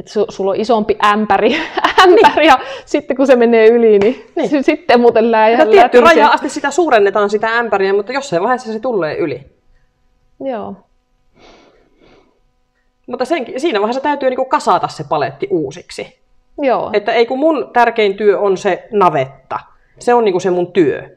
että 0.00 0.12
su, 0.12 0.26
sulla 0.28 0.50
on 0.50 0.60
isompi 0.60 0.98
ämpäri, 1.04 1.56
ämpäri 2.02 2.34
niin. 2.36 2.46
ja 2.46 2.58
sitten 2.84 3.16
kun 3.16 3.26
se 3.26 3.36
menee 3.36 3.68
yli, 3.68 3.98
niin, 3.98 4.26
niin. 4.36 4.64
sitten 4.64 5.00
muuten 5.00 5.30
läjä. 5.30 5.66
Tietty 5.66 6.00
raja 6.00 6.28
asti 6.28 6.48
sitä 6.48 6.70
suurennetaan 6.70 7.30
sitä 7.30 7.58
ämpäriä, 7.58 7.92
mutta 7.92 8.12
jossain 8.12 8.42
vaiheessa 8.42 8.72
se 8.72 8.80
tulee 8.80 9.16
yli. 9.16 9.46
Joo. 10.44 10.74
Mutta 13.06 13.24
sen, 13.24 13.46
siinä 13.56 13.80
vaiheessa 13.80 14.02
täytyy 14.02 14.30
niinku 14.30 14.44
kasata 14.44 14.88
se 14.88 15.04
paletti 15.08 15.48
uusiksi. 15.50 16.20
Joo. 16.58 16.90
Että 16.92 17.12
ei 17.12 17.26
kun 17.26 17.38
mun 17.38 17.70
tärkein 17.72 18.14
työ 18.16 18.38
on 18.38 18.56
se 18.56 18.88
navetta. 18.90 19.60
Se 19.98 20.14
on 20.14 20.24
niinku 20.24 20.40
se 20.40 20.50
mun 20.50 20.72
työ. 20.72 21.16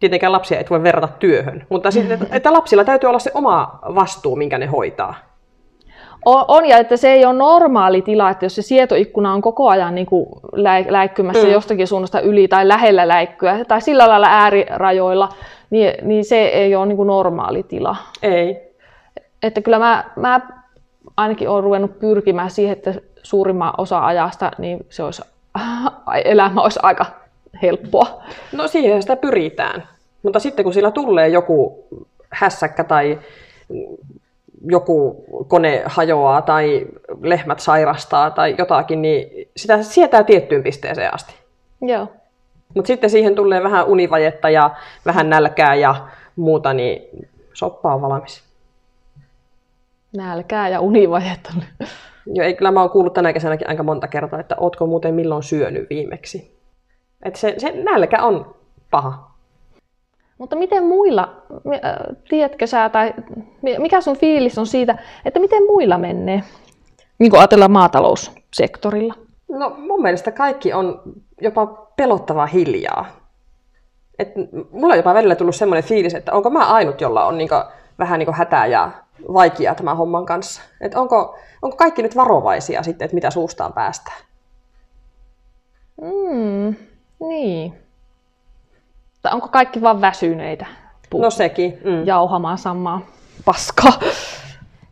Tietenkään 0.00 0.32
lapsia 0.32 0.58
ei 0.58 0.64
voi 0.70 0.82
verrata 0.82 1.08
työhön, 1.08 1.66
mutta 1.68 1.90
sitten, 1.90 2.26
että 2.30 2.52
lapsilla 2.52 2.84
täytyy 2.84 3.08
olla 3.08 3.18
se 3.18 3.30
oma 3.34 3.78
vastuu, 3.82 4.36
minkä 4.36 4.58
ne 4.58 4.66
hoitaa. 4.66 5.27
On, 6.24 6.44
on, 6.48 6.66
ja 6.66 6.78
että 6.78 6.96
se 6.96 7.12
ei 7.12 7.24
ole 7.24 7.34
normaali 7.34 8.02
tila, 8.02 8.30
että 8.30 8.44
jos 8.44 8.54
se 8.54 8.62
sietoikkuna 8.62 9.32
on 9.32 9.42
koko 9.42 9.68
ajan 9.68 9.94
niin 9.94 10.06
kuin 10.06 10.26
läikkymässä 10.88 11.46
mm. 11.46 11.52
jostakin 11.52 11.86
suunnasta 11.86 12.20
yli 12.20 12.48
tai 12.48 12.68
lähellä 12.68 13.08
läikkyä 13.08 13.64
tai 13.64 13.80
sillä 13.80 14.08
lailla 14.08 14.26
äärirajoilla, 14.30 15.28
niin, 15.70 15.92
niin 16.02 16.24
se 16.24 16.44
ei 16.44 16.74
ole 16.74 16.86
niin 16.86 16.96
kuin 16.96 17.06
normaali 17.06 17.62
tila. 17.62 17.96
Ei. 18.22 18.68
Että 19.42 19.60
kyllä 19.60 19.78
mä, 19.78 20.04
mä 20.16 20.40
ainakin 21.16 21.48
olen 21.48 21.64
ruvennut 21.64 21.98
pyrkimään 21.98 22.50
siihen, 22.50 22.72
että 22.72 22.94
suurimman 23.22 23.74
osa 23.78 24.06
ajasta 24.06 24.50
niin 24.58 24.86
se 24.88 25.02
olisi, 25.02 25.22
elämä 26.24 26.62
olisi 26.62 26.80
aika 26.82 27.06
helppoa. 27.62 28.22
No 28.52 28.68
siihen 28.68 29.02
sitä 29.02 29.16
pyritään. 29.16 29.88
Mutta 30.22 30.38
sitten 30.38 30.64
kun 30.64 30.74
sillä 30.74 30.90
tulee 30.90 31.28
joku 31.28 31.84
hässäkkä 32.30 32.84
tai 32.84 33.18
joku 34.64 35.24
kone 35.48 35.82
hajoaa 35.86 36.42
tai 36.42 36.86
lehmät 37.20 37.60
sairastaa 37.60 38.30
tai 38.30 38.54
jotakin, 38.58 39.02
niin 39.02 39.48
sitä 39.56 39.82
sietää 39.82 40.24
tiettyyn 40.24 40.62
pisteeseen 40.62 41.14
asti. 41.14 41.34
Joo. 41.82 42.08
Mutta 42.74 42.86
sitten 42.86 43.10
siihen 43.10 43.34
tulee 43.34 43.62
vähän 43.62 43.86
univajetta 43.86 44.50
ja 44.50 44.70
vähän 45.06 45.30
nälkää 45.30 45.74
ja 45.74 46.08
muuta, 46.36 46.72
niin 46.72 47.26
soppa 47.52 47.94
on 47.94 48.02
valmis. 48.02 48.42
Nälkää 50.16 50.68
ja 50.68 50.80
univajetta. 50.80 51.52
Joo, 52.26 52.46
ei, 52.46 52.54
kyllä 52.54 52.70
mä 52.70 52.80
oon 52.80 52.90
kuullut 52.90 53.14
tänä 53.14 53.32
kesänäkin 53.32 53.68
aika 53.68 53.82
monta 53.82 54.08
kertaa, 54.08 54.40
että 54.40 54.56
ootko 54.58 54.86
muuten 54.86 55.14
milloin 55.14 55.42
syönyt 55.42 55.90
viimeksi. 55.90 56.58
Että 57.22 57.38
se, 57.38 57.54
se 57.58 57.72
nälkä 57.82 58.22
on 58.22 58.54
paha. 58.90 59.27
Mutta 60.38 60.56
miten 60.56 60.84
muilla, 60.84 61.42
tiedätkö 62.28 62.66
sä, 62.66 62.88
tai 62.88 63.14
mikä 63.78 64.00
sun 64.00 64.16
fiilis 64.16 64.58
on 64.58 64.66
siitä, 64.66 64.98
että 65.24 65.40
miten 65.40 65.62
muilla 65.62 65.98
menee, 65.98 66.42
niin 67.18 67.30
kuin 67.30 67.40
ajatellaan 67.40 67.70
maataloussektorilla? 67.70 69.14
No 69.48 69.70
mun 69.78 70.02
mielestä 70.02 70.32
kaikki 70.32 70.72
on 70.72 71.02
jopa 71.40 71.66
pelottavaa 71.96 72.46
hiljaa. 72.46 73.06
Et 74.18 74.28
mulla 74.70 74.94
on 74.94 74.98
jopa 74.98 75.14
välillä 75.14 75.34
tullut 75.34 75.56
semmoinen 75.56 75.84
fiilis, 75.84 76.14
että 76.14 76.32
onko 76.32 76.50
mä 76.50 76.66
ainut, 76.66 77.00
jolla 77.00 77.26
on 77.26 77.38
niinku, 77.38 77.54
vähän 77.98 78.18
niinku 78.18 78.32
hätää 78.32 78.66
ja 78.66 78.90
vaikeaa 79.32 79.74
tämän 79.74 79.96
homman 79.96 80.26
kanssa. 80.26 80.62
Et 80.80 80.94
onko, 80.94 81.38
onko 81.62 81.76
kaikki 81.76 82.02
nyt 82.02 82.16
varovaisia 82.16 82.82
sitten, 82.82 83.04
että 83.04 83.14
mitä 83.14 83.30
suustaan 83.30 83.72
päästään? 83.72 84.18
Mm, 86.02 86.74
niin. 87.28 87.87
Tai 89.22 89.32
onko 89.32 89.48
kaikki 89.48 89.82
vaan 89.82 90.00
väsyneitä? 90.00 90.66
pu- 91.14 91.20
No 91.20 91.30
sekin. 91.30 91.78
Mm. 91.84 92.06
jauhamaan 92.06 92.58
samaa 92.58 93.00
paskaa. 93.44 93.92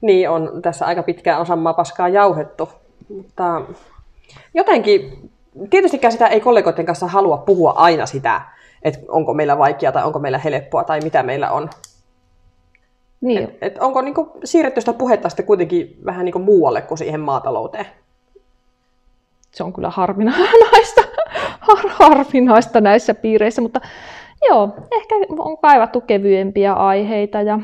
Niin 0.00 0.30
on, 0.30 0.62
tässä 0.62 0.86
aika 0.86 1.02
pitkään 1.02 1.40
on 1.40 1.46
samaa 1.46 1.74
paskaa 1.74 2.08
jauhettu. 2.08 2.68
Mutta 3.08 3.62
jotenkin, 4.54 5.30
tietystikään 5.70 6.12
sitä 6.12 6.26
ei 6.26 6.40
kollegoiden 6.40 6.86
kanssa 6.86 7.06
halua 7.06 7.36
puhua 7.36 7.70
aina 7.76 8.06
sitä, 8.06 8.40
että 8.82 9.00
onko 9.08 9.34
meillä 9.34 9.58
vaikeaa 9.58 9.92
tai 9.92 10.04
onko 10.04 10.18
meillä 10.18 10.38
helppoa 10.38 10.84
tai 10.84 11.00
mitä 11.00 11.22
meillä 11.22 11.50
on. 11.50 11.70
Niin, 13.20 13.42
Et, 13.42 13.58
et 13.60 13.78
onko 13.78 14.02
niinku 14.02 14.32
siirretty 14.44 14.80
sitä 14.80 14.92
puhetta 14.92 15.28
sitten 15.28 15.46
kuitenkin 15.46 15.96
vähän 16.04 16.24
niinku 16.24 16.38
muualle 16.38 16.82
kuin 16.82 16.98
siihen 16.98 17.20
maatalouteen? 17.20 17.86
se 19.52 19.64
on 19.64 19.72
kyllä 19.72 19.90
harvinaista, 19.90 21.02
har, 21.66 21.90
harvinaista 21.92 22.80
näissä 22.80 23.14
piireissä, 23.14 23.62
mutta 23.62 23.80
joo, 24.48 24.68
ehkä 24.92 25.14
on 25.38 25.58
kaivattu 25.58 26.00
kevyempiä 26.00 26.72
aiheita 26.72 27.42
ja, 27.42 27.58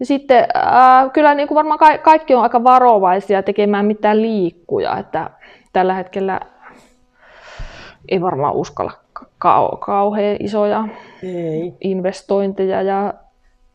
ja 0.00 0.06
sitten 0.06 0.46
ää, 0.54 1.08
kyllä 1.08 1.34
niin 1.34 1.48
kuin 1.48 1.56
varmaan 1.56 1.78
ka- 1.78 1.98
kaikki 1.98 2.34
on 2.34 2.42
aika 2.42 2.64
varovaisia 2.64 3.42
tekemään 3.42 3.86
mitään 3.86 4.22
liikkuja, 4.22 4.98
että 4.98 5.30
tällä 5.72 5.94
hetkellä 5.94 6.40
ei 8.08 8.20
varmaan 8.20 8.54
uskalla 8.54 8.92
kau- 9.44 9.76
kauhean 9.78 10.36
isoja 10.40 10.88
Ei. 11.22 11.74
investointeja 11.80 12.82
ja 12.82 13.14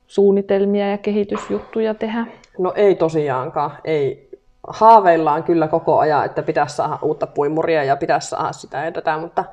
suunnitelmia 0.08 0.90
ja 0.92 0.98
kehitysjuttuja 0.98 1.94
tehdä. 1.94 2.26
No 2.60 2.74
ei 2.76 2.96
tosiaankaan. 2.96 3.72
Ei. 3.84 4.33
Haaveillaan 4.68 5.44
kyllä 5.44 5.68
koko 5.68 6.00
ajan, 6.00 6.26
että 6.26 6.44
pitäisi 6.44 6.76
saada 6.76 7.00
uutta 7.02 7.28
puimuria 7.28 7.84
ja 7.84 7.96
pitäisi 7.96 8.30
saada 8.30 8.52
sitä 8.52 8.86
ja 8.86 8.92
tätä, 8.92 9.18
mutta 9.18 9.46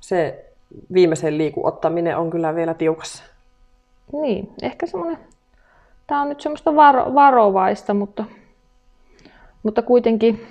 se 0.00 0.44
viimeisen 0.92 1.38
liikun 1.38 1.66
ottaminen 1.68 2.16
on 2.16 2.30
kyllä 2.30 2.54
vielä 2.54 2.74
tiukassa. 2.74 3.24
Niin, 4.12 4.52
ehkä 4.62 4.86
semmoinen, 4.86 5.18
tämä 6.06 6.22
on 6.22 6.28
nyt 6.28 6.40
semmoista 6.40 6.76
varo, 6.76 7.14
varovaista, 7.14 7.94
mutta, 7.94 8.24
mutta 9.62 9.82
kuitenkin 9.82 10.46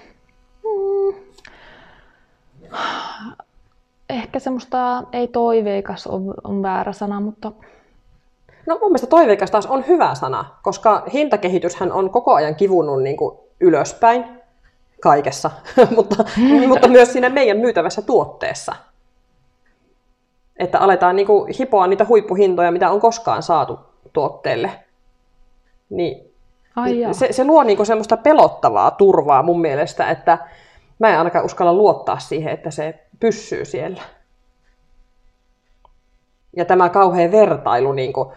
mm, 0.64 1.14
ehkä 4.10 4.40
semmoista 4.40 5.04
ei 5.12 5.28
toiveikas 5.28 6.08
on, 6.08 6.34
on 6.44 6.62
väärä 6.62 6.94
sana, 6.94 7.22
mutta 7.22 7.52
No 8.66 8.78
mun 8.82 8.90
mielestä 8.90 9.08
toiveikas 9.08 9.52
taas 9.52 9.66
on 9.66 9.88
hyvä 9.88 10.16
sana, 10.16 10.46
koska 10.64 11.04
hintakehityshän 11.14 11.92
on 11.92 12.10
koko 12.10 12.34
ajan 12.34 12.56
kivunut 12.56 13.04
niin 13.04 13.18
kuin 13.18 13.38
ylöspäin 13.62 14.26
kaikessa, 15.02 15.52
mutta, 15.96 16.26
mutta 16.68 16.88
myös 16.88 17.14
siinä 17.14 17.30
meidän 17.30 17.58
myytävässä 17.58 18.02
tuotteessa. 18.02 18.76
Että 20.58 20.80
aletaan 20.80 21.16
niin 21.16 21.28
kuin 21.28 21.54
hipoa 21.60 21.88
niitä 21.88 22.06
huippuhintoja, 22.06 22.72
mitä 22.72 22.90
on 22.90 23.00
koskaan 23.00 23.44
saatu 23.44 23.80
tuotteelle. 24.14 24.72
Niin 25.90 26.34
ai 26.76 27.00
jaa. 27.00 27.14
se, 27.14 27.28
se 27.32 27.46
luo 27.46 27.64
niin 27.64 27.78
kuin 27.78 27.88
semmoista 27.88 28.18
pelottavaa 28.18 28.92
turvaa 28.92 29.44
mun 29.44 29.62
mielestä, 29.62 30.10
että 30.10 30.38
mä 31.00 31.10
en 31.10 31.18
ainakaan 31.18 31.46
uskalla 31.46 31.74
luottaa 31.74 32.20
siihen, 32.20 32.54
että 32.54 32.72
se 32.72 33.00
pyssyy 33.20 33.66
siellä. 33.66 34.02
Ja 36.58 36.66
tämä 36.66 36.90
kauhea 36.90 37.32
vertailu 37.32 37.92
niin 37.92 38.14
kuin 38.14 38.30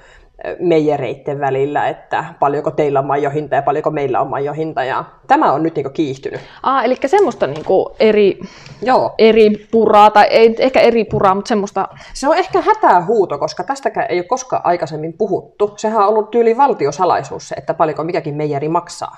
meijereiden 0.59 1.41
välillä, 1.41 1.89
että 1.89 2.25
paljonko 2.41 2.71
teillä 2.71 2.99
on 2.99 3.07
majohinta 3.07 3.55
ja 3.55 3.63
paljonko 3.63 3.91
meillä 3.91 4.21
on 4.21 4.31
majohinta. 4.31 4.85
Ja 4.85 5.05
tämä 5.27 5.53
on 5.53 5.63
nyt 5.63 5.75
niin 5.75 5.85
kuin 5.85 5.93
kiihtynyt. 5.93 6.41
Ah, 6.63 6.85
eli 6.85 6.97
semmoista 7.07 7.47
niinku 7.47 7.97
eri, 8.01 8.41
Joo. 8.83 9.15
eri 9.19 9.51
puraa, 9.71 10.11
tai 10.11 10.27
ei 10.31 10.57
ehkä 10.59 10.81
eri 10.81 11.05
puraa, 11.05 11.35
mutta 11.35 11.49
semmoista, 11.49 11.89
Se 12.15 12.29
on 12.29 12.37
ehkä 12.37 12.61
hätähuuto, 12.61 13.39
koska 13.39 13.65
tästäkään 13.65 14.07
ei 14.09 14.19
ole 14.19 14.27
koskaan 14.27 14.63
aikaisemmin 14.65 15.13
puhuttu. 15.13 15.73
Sehän 15.77 16.03
on 16.03 16.09
ollut 16.09 16.31
tyyli 16.31 16.57
valtiosalaisuus 16.57 17.49
se, 17.49 17.55
että 17.55 17.75
paljonko 17.75 18.05
mikäkin 18.05 18.35
meijeri 18.35 18.69
maksaa. 18.69 19.17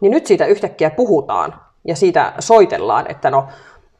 Niin 0.00 0.10
nyt 0.10 0.26
siitä 0.26 0.46
yhtäkkiä 0.46 0.90
puhutaan 0.90 1.54
ja 1.84 1.96
siitä 1.96 2.32
soitellaan, 2.38 3.10
että 3.10 3.30
no 3.30 3.46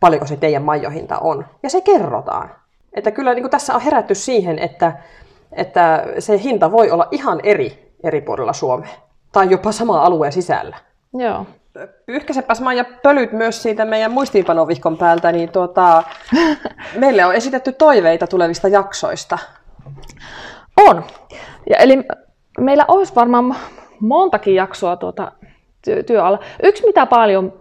paljonko 0.00 0.26
se 0.26 0.36
teidän 0.36 0.62
majohinta 0.62 1.18
on. 1.18 1.46
Ja 1.62 1.70
se 1.70 1.80
kerrotaan. 1.80 2.50
Että 2.92 3.10
kyllä 3.10 3.34
niin 3.34 3.42
kuin 3.42 3.50
tässä 3.50 3.74
on 3.74 3.80
herätty 3.80 4.14
siihen, 4.14 4.58
että, 4.58 4.92
että 5.52 6.06
se 6.18 6.42
hinta 6.42 6.72
voi 6.72 6.90
olla 6.90 7.08
ihan 7.10 7.40
eri 7.42 7.86
eri 8.06 8.20
puolilla 8.20 8.52
Suomea. 8.52 8.94
Tai 9.32 9.50
jopa 9.50 9.72
sama 9.72 10.02
alueen 10.02 10.32
sisällä. 10.32 10.76
joo. 11.14 11.46
Pyyhkäsepäs 12.06 12.60
Maija 12.60 12.84
pölyt 13.02 13.32
myös 13.32 13.62
siitä 13.62 13.84
meidän 13.84 14.12
muistiinpanovihkon 14.12 14.96
päältä, 14.96 15.32
niin 15.32 15.48
tuota, 15.48 16.02
meille 17.00 17.24
on 17.24 17.34
esitetty 17.34 17.72
toiveita 17.72 18.26
tulevista 18.26 18.68
jaksoista. 18.68 19.38
On. 20.76 21.04
Ja 21.70 21.76
eli 21.76 22.04
meillä 22.60 22.84
olisi 22.88 23.14
varmaan 23.14 23.56
montakin 24.00 24.54
jaksoa 24.54 24.96
tuota 24.96 25.32
työ, 25.84 26.02
työalla. 26.02 26.38
Yksi, 26.62 26.86
mitä 26.86 27.06
paljon 27.06 27.52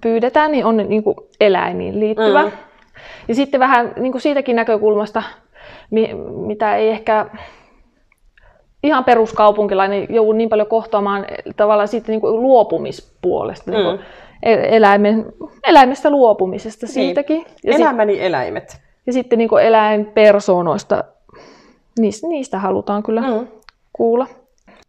pyydetään, 0.00 0.52
niin 0.52 0.64
on 0.64 0.76
niin 0.76 1.04
kuin 1.04 1.16
eläimiin 1.40 2.00
liittyvä. 2.00 2.42
Mm. 2.42 2.52
Ja 3.28 3.34
sitten 3.34 3.60
vähän 3.60 3.92
niin 3.96 4.12
kuin 4.12 4.22
siitäkin 4.22 4.56
näkökulmasta, 4.56 5.22
mitä 6.46 6.76
ei 6.76 6.88
ehkä 6.88 7.26
ihan 8.82 9.04
peruskaupunkilainen 9.04 10.06
joudu 10.10 10.32
niin 10.32 10.48
paljon 10.48 10.66
kohtaamaan 10.68 11.26
tavallaan 11.56 11.88
siitä 11.88 12.08
niin 12.12 12.20
kuin 12.20 12.42
luopumispuolesta, 12.42 13.70
niin 13.70 13.84
kuin 13.84 13.98
eläimen, 14.70 15.26
eläimestä 15.66 16.10
luopumisesta 16.10 16.86
siitäkin. 16.86 17.44
Ja 17.64 17.72
sit- 17.72 17.80
Elämäni 17.82 18.24
eläimet. 18.24 18.80
ja 19.06 19.12
sitten 19.12 19.38
niin 19.38 19.58
eläinpersoonoista, 19.62 21.04
niistä, 21.98 22.26
niistä 22.26 22.58
halutaan 22.58 23.02
kyllä 23.02 23.20
Mm. 23.20 23.26
mm. 23.28 23.46
kuulla. 23.92 24.26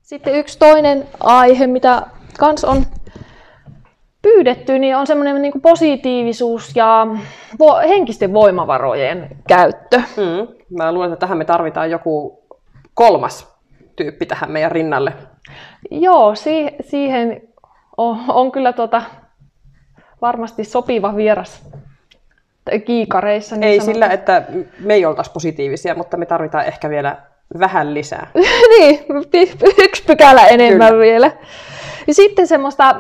Sitten 0.02 0.36
yksi 0.36 0.60
toinen 0.60 1.08
aihe, 1.20 1.68
mitä 1.68 2.02
kans 2.40 2.64
on 2.66 2.84
pyydetty, 4.24 4.80
niin 4.80 4.96
on 4.96 5.08
semmoinen 5.08 5.42
niin 5.42 5.62
positiivisuus 5.62 6.76
ja 6.76 7.08
vo- 7.54 7.88
henkisten 7.88 8.34
voimavarojen 8.34 9.30
käyttö. 9.48 9.98
Mm. 9.98 10.48
Mä 10.78 10.92
luulen, 10.92 11.14
että 11.14 11.20
tähän 11.20 11.38
me 11.38 11.46
tarvitaan 11.46 11.92
joku 11.92 12.44
kolmas 12.94 13.54
tyyppi 13.96 14.26
tähän 14.26 14.52
meidän 14.52 14.72
rinnalle. 14.72 15.14
Joo, 15.92 16.36
si- 16.36 16.76
siihen 16.82 17.42
on, 17.98 18.18
on 18.28 18.52
kyllä 18.52 18.74
tota, 18.74 19.02
varmasti 20.22 20.64
sopiva 20.64 21.16
vieras 21.16 21.70
kiikareissa. 22.86 23.56
Niin 23.56 23.64
Ei 23.64 23.80
sanotaan. 23.80 23.94
sillä, 23.94 24.08
että 24.08 24.44
me 24.80 24.94
ei 24.94 25.06
oltaisi 25.06 25.32
positiivisia, 25.32 25.96
mutta 25.96 26.18
me 26.18 26.26
tarvitaan 26.26 26.66
ehkä 26.66 26.90
vielä 26.90 27.18
vähän 27.60 27.94
lisää. 27.94 28.28
niin, 28.80 29.06
yksi 29.78 30.04
pykälä 30.04 30.48
enemmän 30.48 30.90
Kyllä. 30.92 31.02
Vielä. 31.02 31.32
Ja 32.08 32.14
sitten 32.14 32.48
semmoista, 32.48 32.96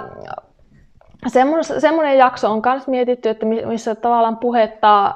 semmoinen 1.80 2.18
jakso 2.18 2.52
on 2.52 2.62
myös 2.66 2.88
mietitty, 2.88 3.30
että 3.30 3.46
mi- 3.46 3.66
missä 3.66 3.96
tavallaan 3.96 4.38
puhetta 4.38 5.16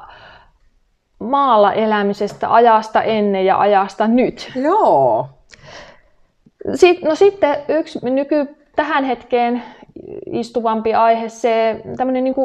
maalla 1.19 1.73
elämisestä 1.73 2.53
ajasta 2.53 3.03
ennen 3.03 3.45
ja 3.45 3.59
ajasta 3.59 4.07
nyt. 4.07 4.51
Joo. 4.55 5.27
Sit, 6.75 7.01
no 7.01 7.15
sitten 7.15 7.57
yksi 7.67 7.99
nyky 8.03 8.55
tähän 8.75 9.03
hetkeen 9.03 9.63
istuvampi 10.25 10.93
aihe, 10.93 11.29
se 11.29 11.81
tämmöinen 11.97 12.23
niin 12.23 12.35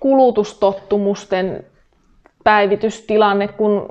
kulutustottumusten 0.00 1.64
päivitystilanne, 2.44 3.48
kun 3.48 3.88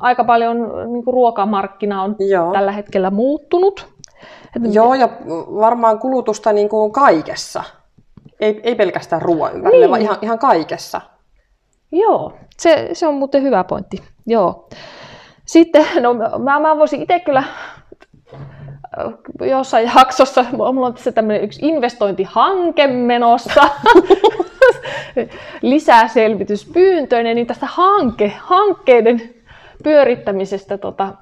aika 0.00 0.24
paljon 0.24 0.56
niin 0.92 1.04
kuin 1.04 1.14
ruokamarkkina 1.14 2.02
on 2.02 2.16
Joo. 2.18 2.52
tällä 2.52 2.72
hetkellä 2.72 3.10
muuttunut. 3.10 3.88
Joo, 4.72 4.94
ja 4.94 5.08
varmaan 5.60 5.98
kulutusta 5.98 6.52
niin 6.52 6.68
kuin 6.68 6.92
kaikessa. 6.92 7.64
Ei, 8.40 8.60
ei 8.62 8.74
pelkästään 8.74 9.22
ruoan 9.22 9.54
ympärillä, 9.54 9.84
Niin. 9.84 9.90
vaan 9.90 10.02
ihan, 10.02 10.16
ihan 10.22 10.38
kaikessa. 10.38 11.00
Joo, 11.92 12.32
se, 12.58 12.88
se 12.92 13.06
on 13.06 13.14
muuten 13.14 13.42
hyvä 13.42 13.64
pointti. 13.64 14.02
Joo. 14.26 14.68
Sitten, 15.44 15.86
no 16.00 16.14
mä, 16.38 16.60
mä 16.60 16.76
voisin 16.76 17.02
itse 17.02 17.20
kyllä 17.20 17.38
äh, 17.38 19.12
jossain 19.48 19.90
jaksossa, 19.96 20.44
mulla 20.52 20.86
on 20.86 20.94
tässä 20.94 21.12
tämmöinen 21.12 21.44
yksi 21.44 21.66
investointihanke 21.66 22.86
menossa, 22.86 23.68
lisäselvityspyyntöinen, 25.62 27.36
niin 27.36 27.46
tästä 27.46 27.66
hanke, 27.66 28.32
hankkeiden 28.38 29.34
pyörittämisestä 29.82 30.78
tota, 30.78 31.14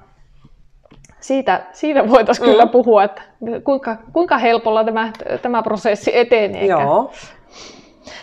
siitä, 1.27 1.65
siitä 1.71 2.09
voitaisiin 2.09 2.47
mm. 2.47 2.51
kyllä 2.51 2.65
puhua, 2.65 3.03
että 3.03 3.21
kuinka, 3.63 3.97
kuinka 4.13 4.37
helpolla 4.37 4.83
tämä, 4.83 5.11
tämä 5.41 5.63
prosessi 5.63 6.17
etenee. 6.17 6.65
Joo. 6.65 7.11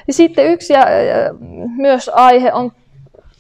Ja 0.07 0.13
sitten 0.13 0.47
yksi 0.47 0.73
ja, 0.73 0.89
ja 0.91 1.35
myös 1.77 2.11
aihe 2.15 2.53
on 2.53 2.73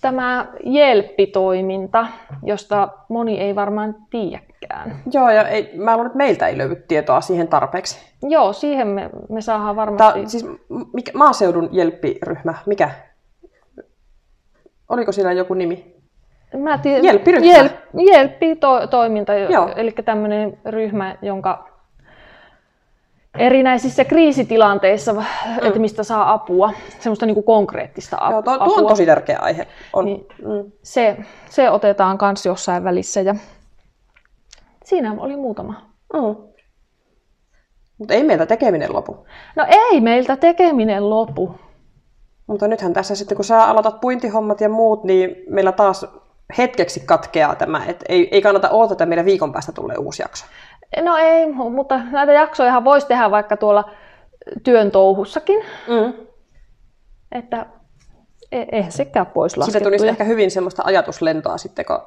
tämä 0.00 0.46
Jelppitoiminta, 0.64 2.06
josta 2.42 2.88
moni 3.08 3.40
ei 3.40 3.54
varmaan 3.54 3.94
tiedäkään. 4.10 5.02
Joo, 5.12 5.30
ja 5.30 5.48
ei, 5.48 5.70
mä 5.76 5.92
luulen, 5.92 6.06
että 6.06 6.16
meiltä 6.16 6.48
ei 6.48 6.58
löydy 6.58 6.76
tietoa 6.88 7.20
siihen 7.20 7.48
tarpeeksi. 7.48 7.98
Joo, 8.22 8.52
siihen 8.52 8.88
me, 8.88 9.10
me 9.28 9.40
saadaan 9.40 9.66
Tää, 9.66 9.76
varmasti... 9.76 10.28
siis 10.28 10.46
mikä, 10.92 11.12
maaseudun 11.14 11.68
jelppiryhmä, 11.72 12.54
mikä? 12.66 12.90
Oliko 14.88 15.12
siellä 15.12 15.32
joku 15.32 15.54
nimi? 15.54 16.01
Mä 16.58 16.78
tiedän, 16.78 17.04
Jelppiryhmä. 17.04 17.46
Jel, 17.46 17.68
Jelppi-toiminta, 17.94 19.34
Joo. 19.34 19.70
eli 19.76 19.92
tämmöinen 20.04 20.58
ryhmä, 20.64 21.16
jonka 21.22 21.72
erinäisissä 23.38 24.04
kriisitilanteissa, 24.04 25.12
mm. 25.12 25.20
että 25.62 25.78
mistä 25.78 26.02
saa 26.02 26.32
apua, 26.32 26.72
semmoista 26.98 27.26
niin 27.26 27.34
kuin 27.34 27.44
konkreettista 27.44 28.16
ap- 28.20 28.30
Joo, 28.32 28.42
tuo, 28.42 28.54
apua. 28.54 28.66
tuo 28.66 28.76
on 28.76 28.86
tosi 28.86 29.06
tärkeä 29.06 29.38
aihe. 29.38 29.66
On. 29.92 30.04
Niin. 30.04 30.26
Mm. 30.38 30.72
Se, 30.82 31.16
se 31.50 31.70
otetaan 31.70 32.18
kanssa 32.18 32.48
jossain 32.48 32.84
välissä 32.84 33.20
ja 33.20 33.34
siinä 34.84 35.14
oli 35.18 35.36
muutama. 35.36 35.74
Mm. 36.12 36.36
Mutta 37.98 38.14
ei 38.14 38.24
meiltä 38.24 38.46
tekeminen 38.46 38.92
lopu. 38.92 39.26
No 39.56 39.66
ei 39.68 40.00
meiltä 40.00 40.36
tekeminen 40.36 41.10
lopu. 41.10 41.54
Mutta 42.46 42.68
nythän 42.68 42.92
tässä 42.92 43.14
sitten, 43.14 43.36
kun 43.36 43.44
sä 43.44 43.64
aloitat 43.64 44.00
puintihommat 44.00 44.60
ja 44.60 44.68
muut, 44.68 45.04
niin 45.04 45.36
meillä 45.48 45.72
taas 45.72 46.06
hetkeksi 46.58 47.00
katkeaa 47.00 47.54
tämä. 47.54 47.82
Et 47.88 48.04
ei, 48.08 48.28
ei 48.30 48.42
kannata 48.42 48.70
odottaa, 48.70 48.94
että 48.94 49.06
meidän 49.06 49.24
viikon 49.24 49.52
päästä 49.52 49.72
tulee 49.72 49.96
uusi 49.96 50.22
jakso. 50.22 50.46
No 51.02 51.16
ei, 51.16 51.46
mutta 51.52 52.00
näitä 52.10 52.32
jaksoja 52.32 52.84
voisi 52.84 53.06
tehdä 53.06 53.30
vaikka 53.30 53.56
tuolla 53.56 53.90
työn 54.64 54.90
touhussakin, 54.90 55.64
Mm. 55.88 56.12
että 57.32 57.66
e- 58.52 58.66
eihän 58.72 58.92
sekään 58.92 59.26
pois 59.26 59.52
Siitä 59.52 59.60
laskettu. 59.66 59.84
tulisi 59.88 60.08
ehkä 60.08 60.24
hyvin 60.24 60.50
semmoista 60.50 60.82
ajatuslentoa 60.86 61.58
sitten, 61.58 61.84
kun 61.84 61.98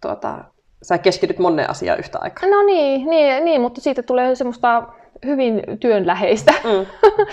tuota, 0.00 0.34
sä 0.82 0.98
keskityt 0.98 1.38
moneen 1.38 1.70
asiaan 1.70 1.98
yhtä 1.98 2.18
aikaa. 2.20 2.48
No 2.48 2.62
niin, 2.62 3.10
niin, 3.10 3.44
niin, 3.44 3.60
mutta 3.60 3.80
siitä 3.80 4.02
tulee 4.02 4.34
semmoista 4.34 4.82
hyvin 5.26 5.62
työnläheistä. 5.80 6.52
Mm. 6.64 6.86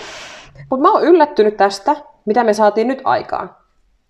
Mutta 0.70 0.82
mä 0.82 0.92
oon 0.92 1.02
yllättynyt 1.02 1.56
tästä, 1.56 1.96
mitä 2.24 2.44
me 2.44 2.52
saatiin 2.52 2.88
nyt 2.88 3.00
aikaan. 3.04 3.56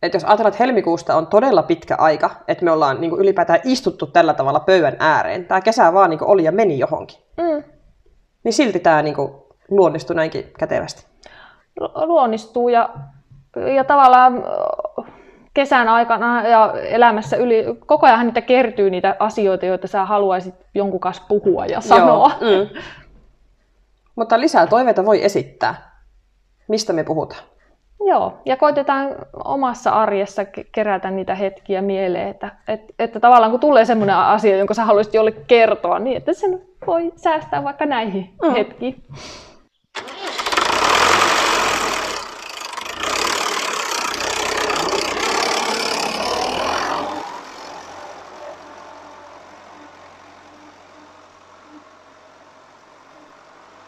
Et 0.02 0.14
jos 0.14 0.24
ajatellaan, 0.24 0.52
että 0.52 0.64
helmikuusta 0.64 1.16
on 1.16 1.26
todella 1.26 1.62
pitkä 1.62 1.96
aika, 1.98 2.30
että 2.48 2.64
me 2.64 2.70
ollaan 2.70 3.00
niin 3.00 3.12
ylipäätään 3.12 3.60
istuttu 3.64 4.06
tällä 4.06 4.34
tavalla 4.34 4.60
pöydän 4.60 4.96
ääreen. 4.98 5.44
Tämä 5.44 5.60
kesä 5.60 5.92
vaan 5.92 6.10
niin 6.10 6.24
oli 6.24 6.44
ja 6.44 6.52
meni 6.52 6.78
johonkin. 6.78 7.18
Mm. 7.36 7.64
Niin 8.44 8.52
silti 8.52 8.80
tämä 8.80 9.02
niin 9.02 9.16
luonnistui 9.70 10.16
näinkin 10.16 10.52
kätevästi. 10.58 11.06
Lu- 11.80 12.06
Luonnistuu 12.06 12.68
ja, 12.68 12.88
ja 13.74 13.84
tavallaan 13.84 14.44
kesän 15.54 15.88
aikana 15.88 16.48
ja 16.48 16.74
elämässä 16.88 17.36
yli, 17.36 17.64
koko 17.86 18.06
ajan 18.06 18.26
niitä 18.26 18.40
kertyy 18.40 18.90
niitä 18.90 19.16
asioita, 19.18 19.66
joita 19.66 19.86
sä 19.86 20.04
haluaisit 20.04 20.54
jonkun 20.74 21.00
kanssa 21.00 21.22
puhua 21.28 21.66
ja 21.66 21.80
sanoa. 21.80 22.30
Joo, 22.40 22.50
mm. 22.50 22.80
Mutta 24.16 24.40
lisää 24.40 24.66
toiveita 24.66 25.04
voi 25.04 25.24
esittää. 25.24 25.98
Mistä 26.68 26.92
me 26.92 27.04
puhutaan? 27.04 27.42
Joo, 28.06 28.38
ja 28.44 28.56
koitetaan 28.56 29.08
omassa 29.44 29.90
arjessa 29.90 30.42
ke- 30.42 30.64
kerätä 30.72 31.10
niitä 31.10 31.34
hetkiä 31.34 31.82
mieleen, 31.82 32.28
että, 32.28 32.50
että, 32.68 32.92
että 32.98 33.20
tavallaan 33.20 33.50
kun 33.50 33.60
tulee 33.60 33.84
semmoinen 33.84 34.16
asia, 34.16 34.56
jonka 34.56 34.74
sä 34.74 34.84
haluaisit 34.84 35.14
jollekin 35.14 35.44
kertoa, 35.46 35.98
niin 35.98 36.16
että 36.16 36.32
sen 36.32 36.60
voi 36.86 37.12
säästää 37.16 37.64
vaikka 37.64 37.86
näihin 37.86 38.30
Mm. 38.42 38.50
hetkiin. 38.52 39.02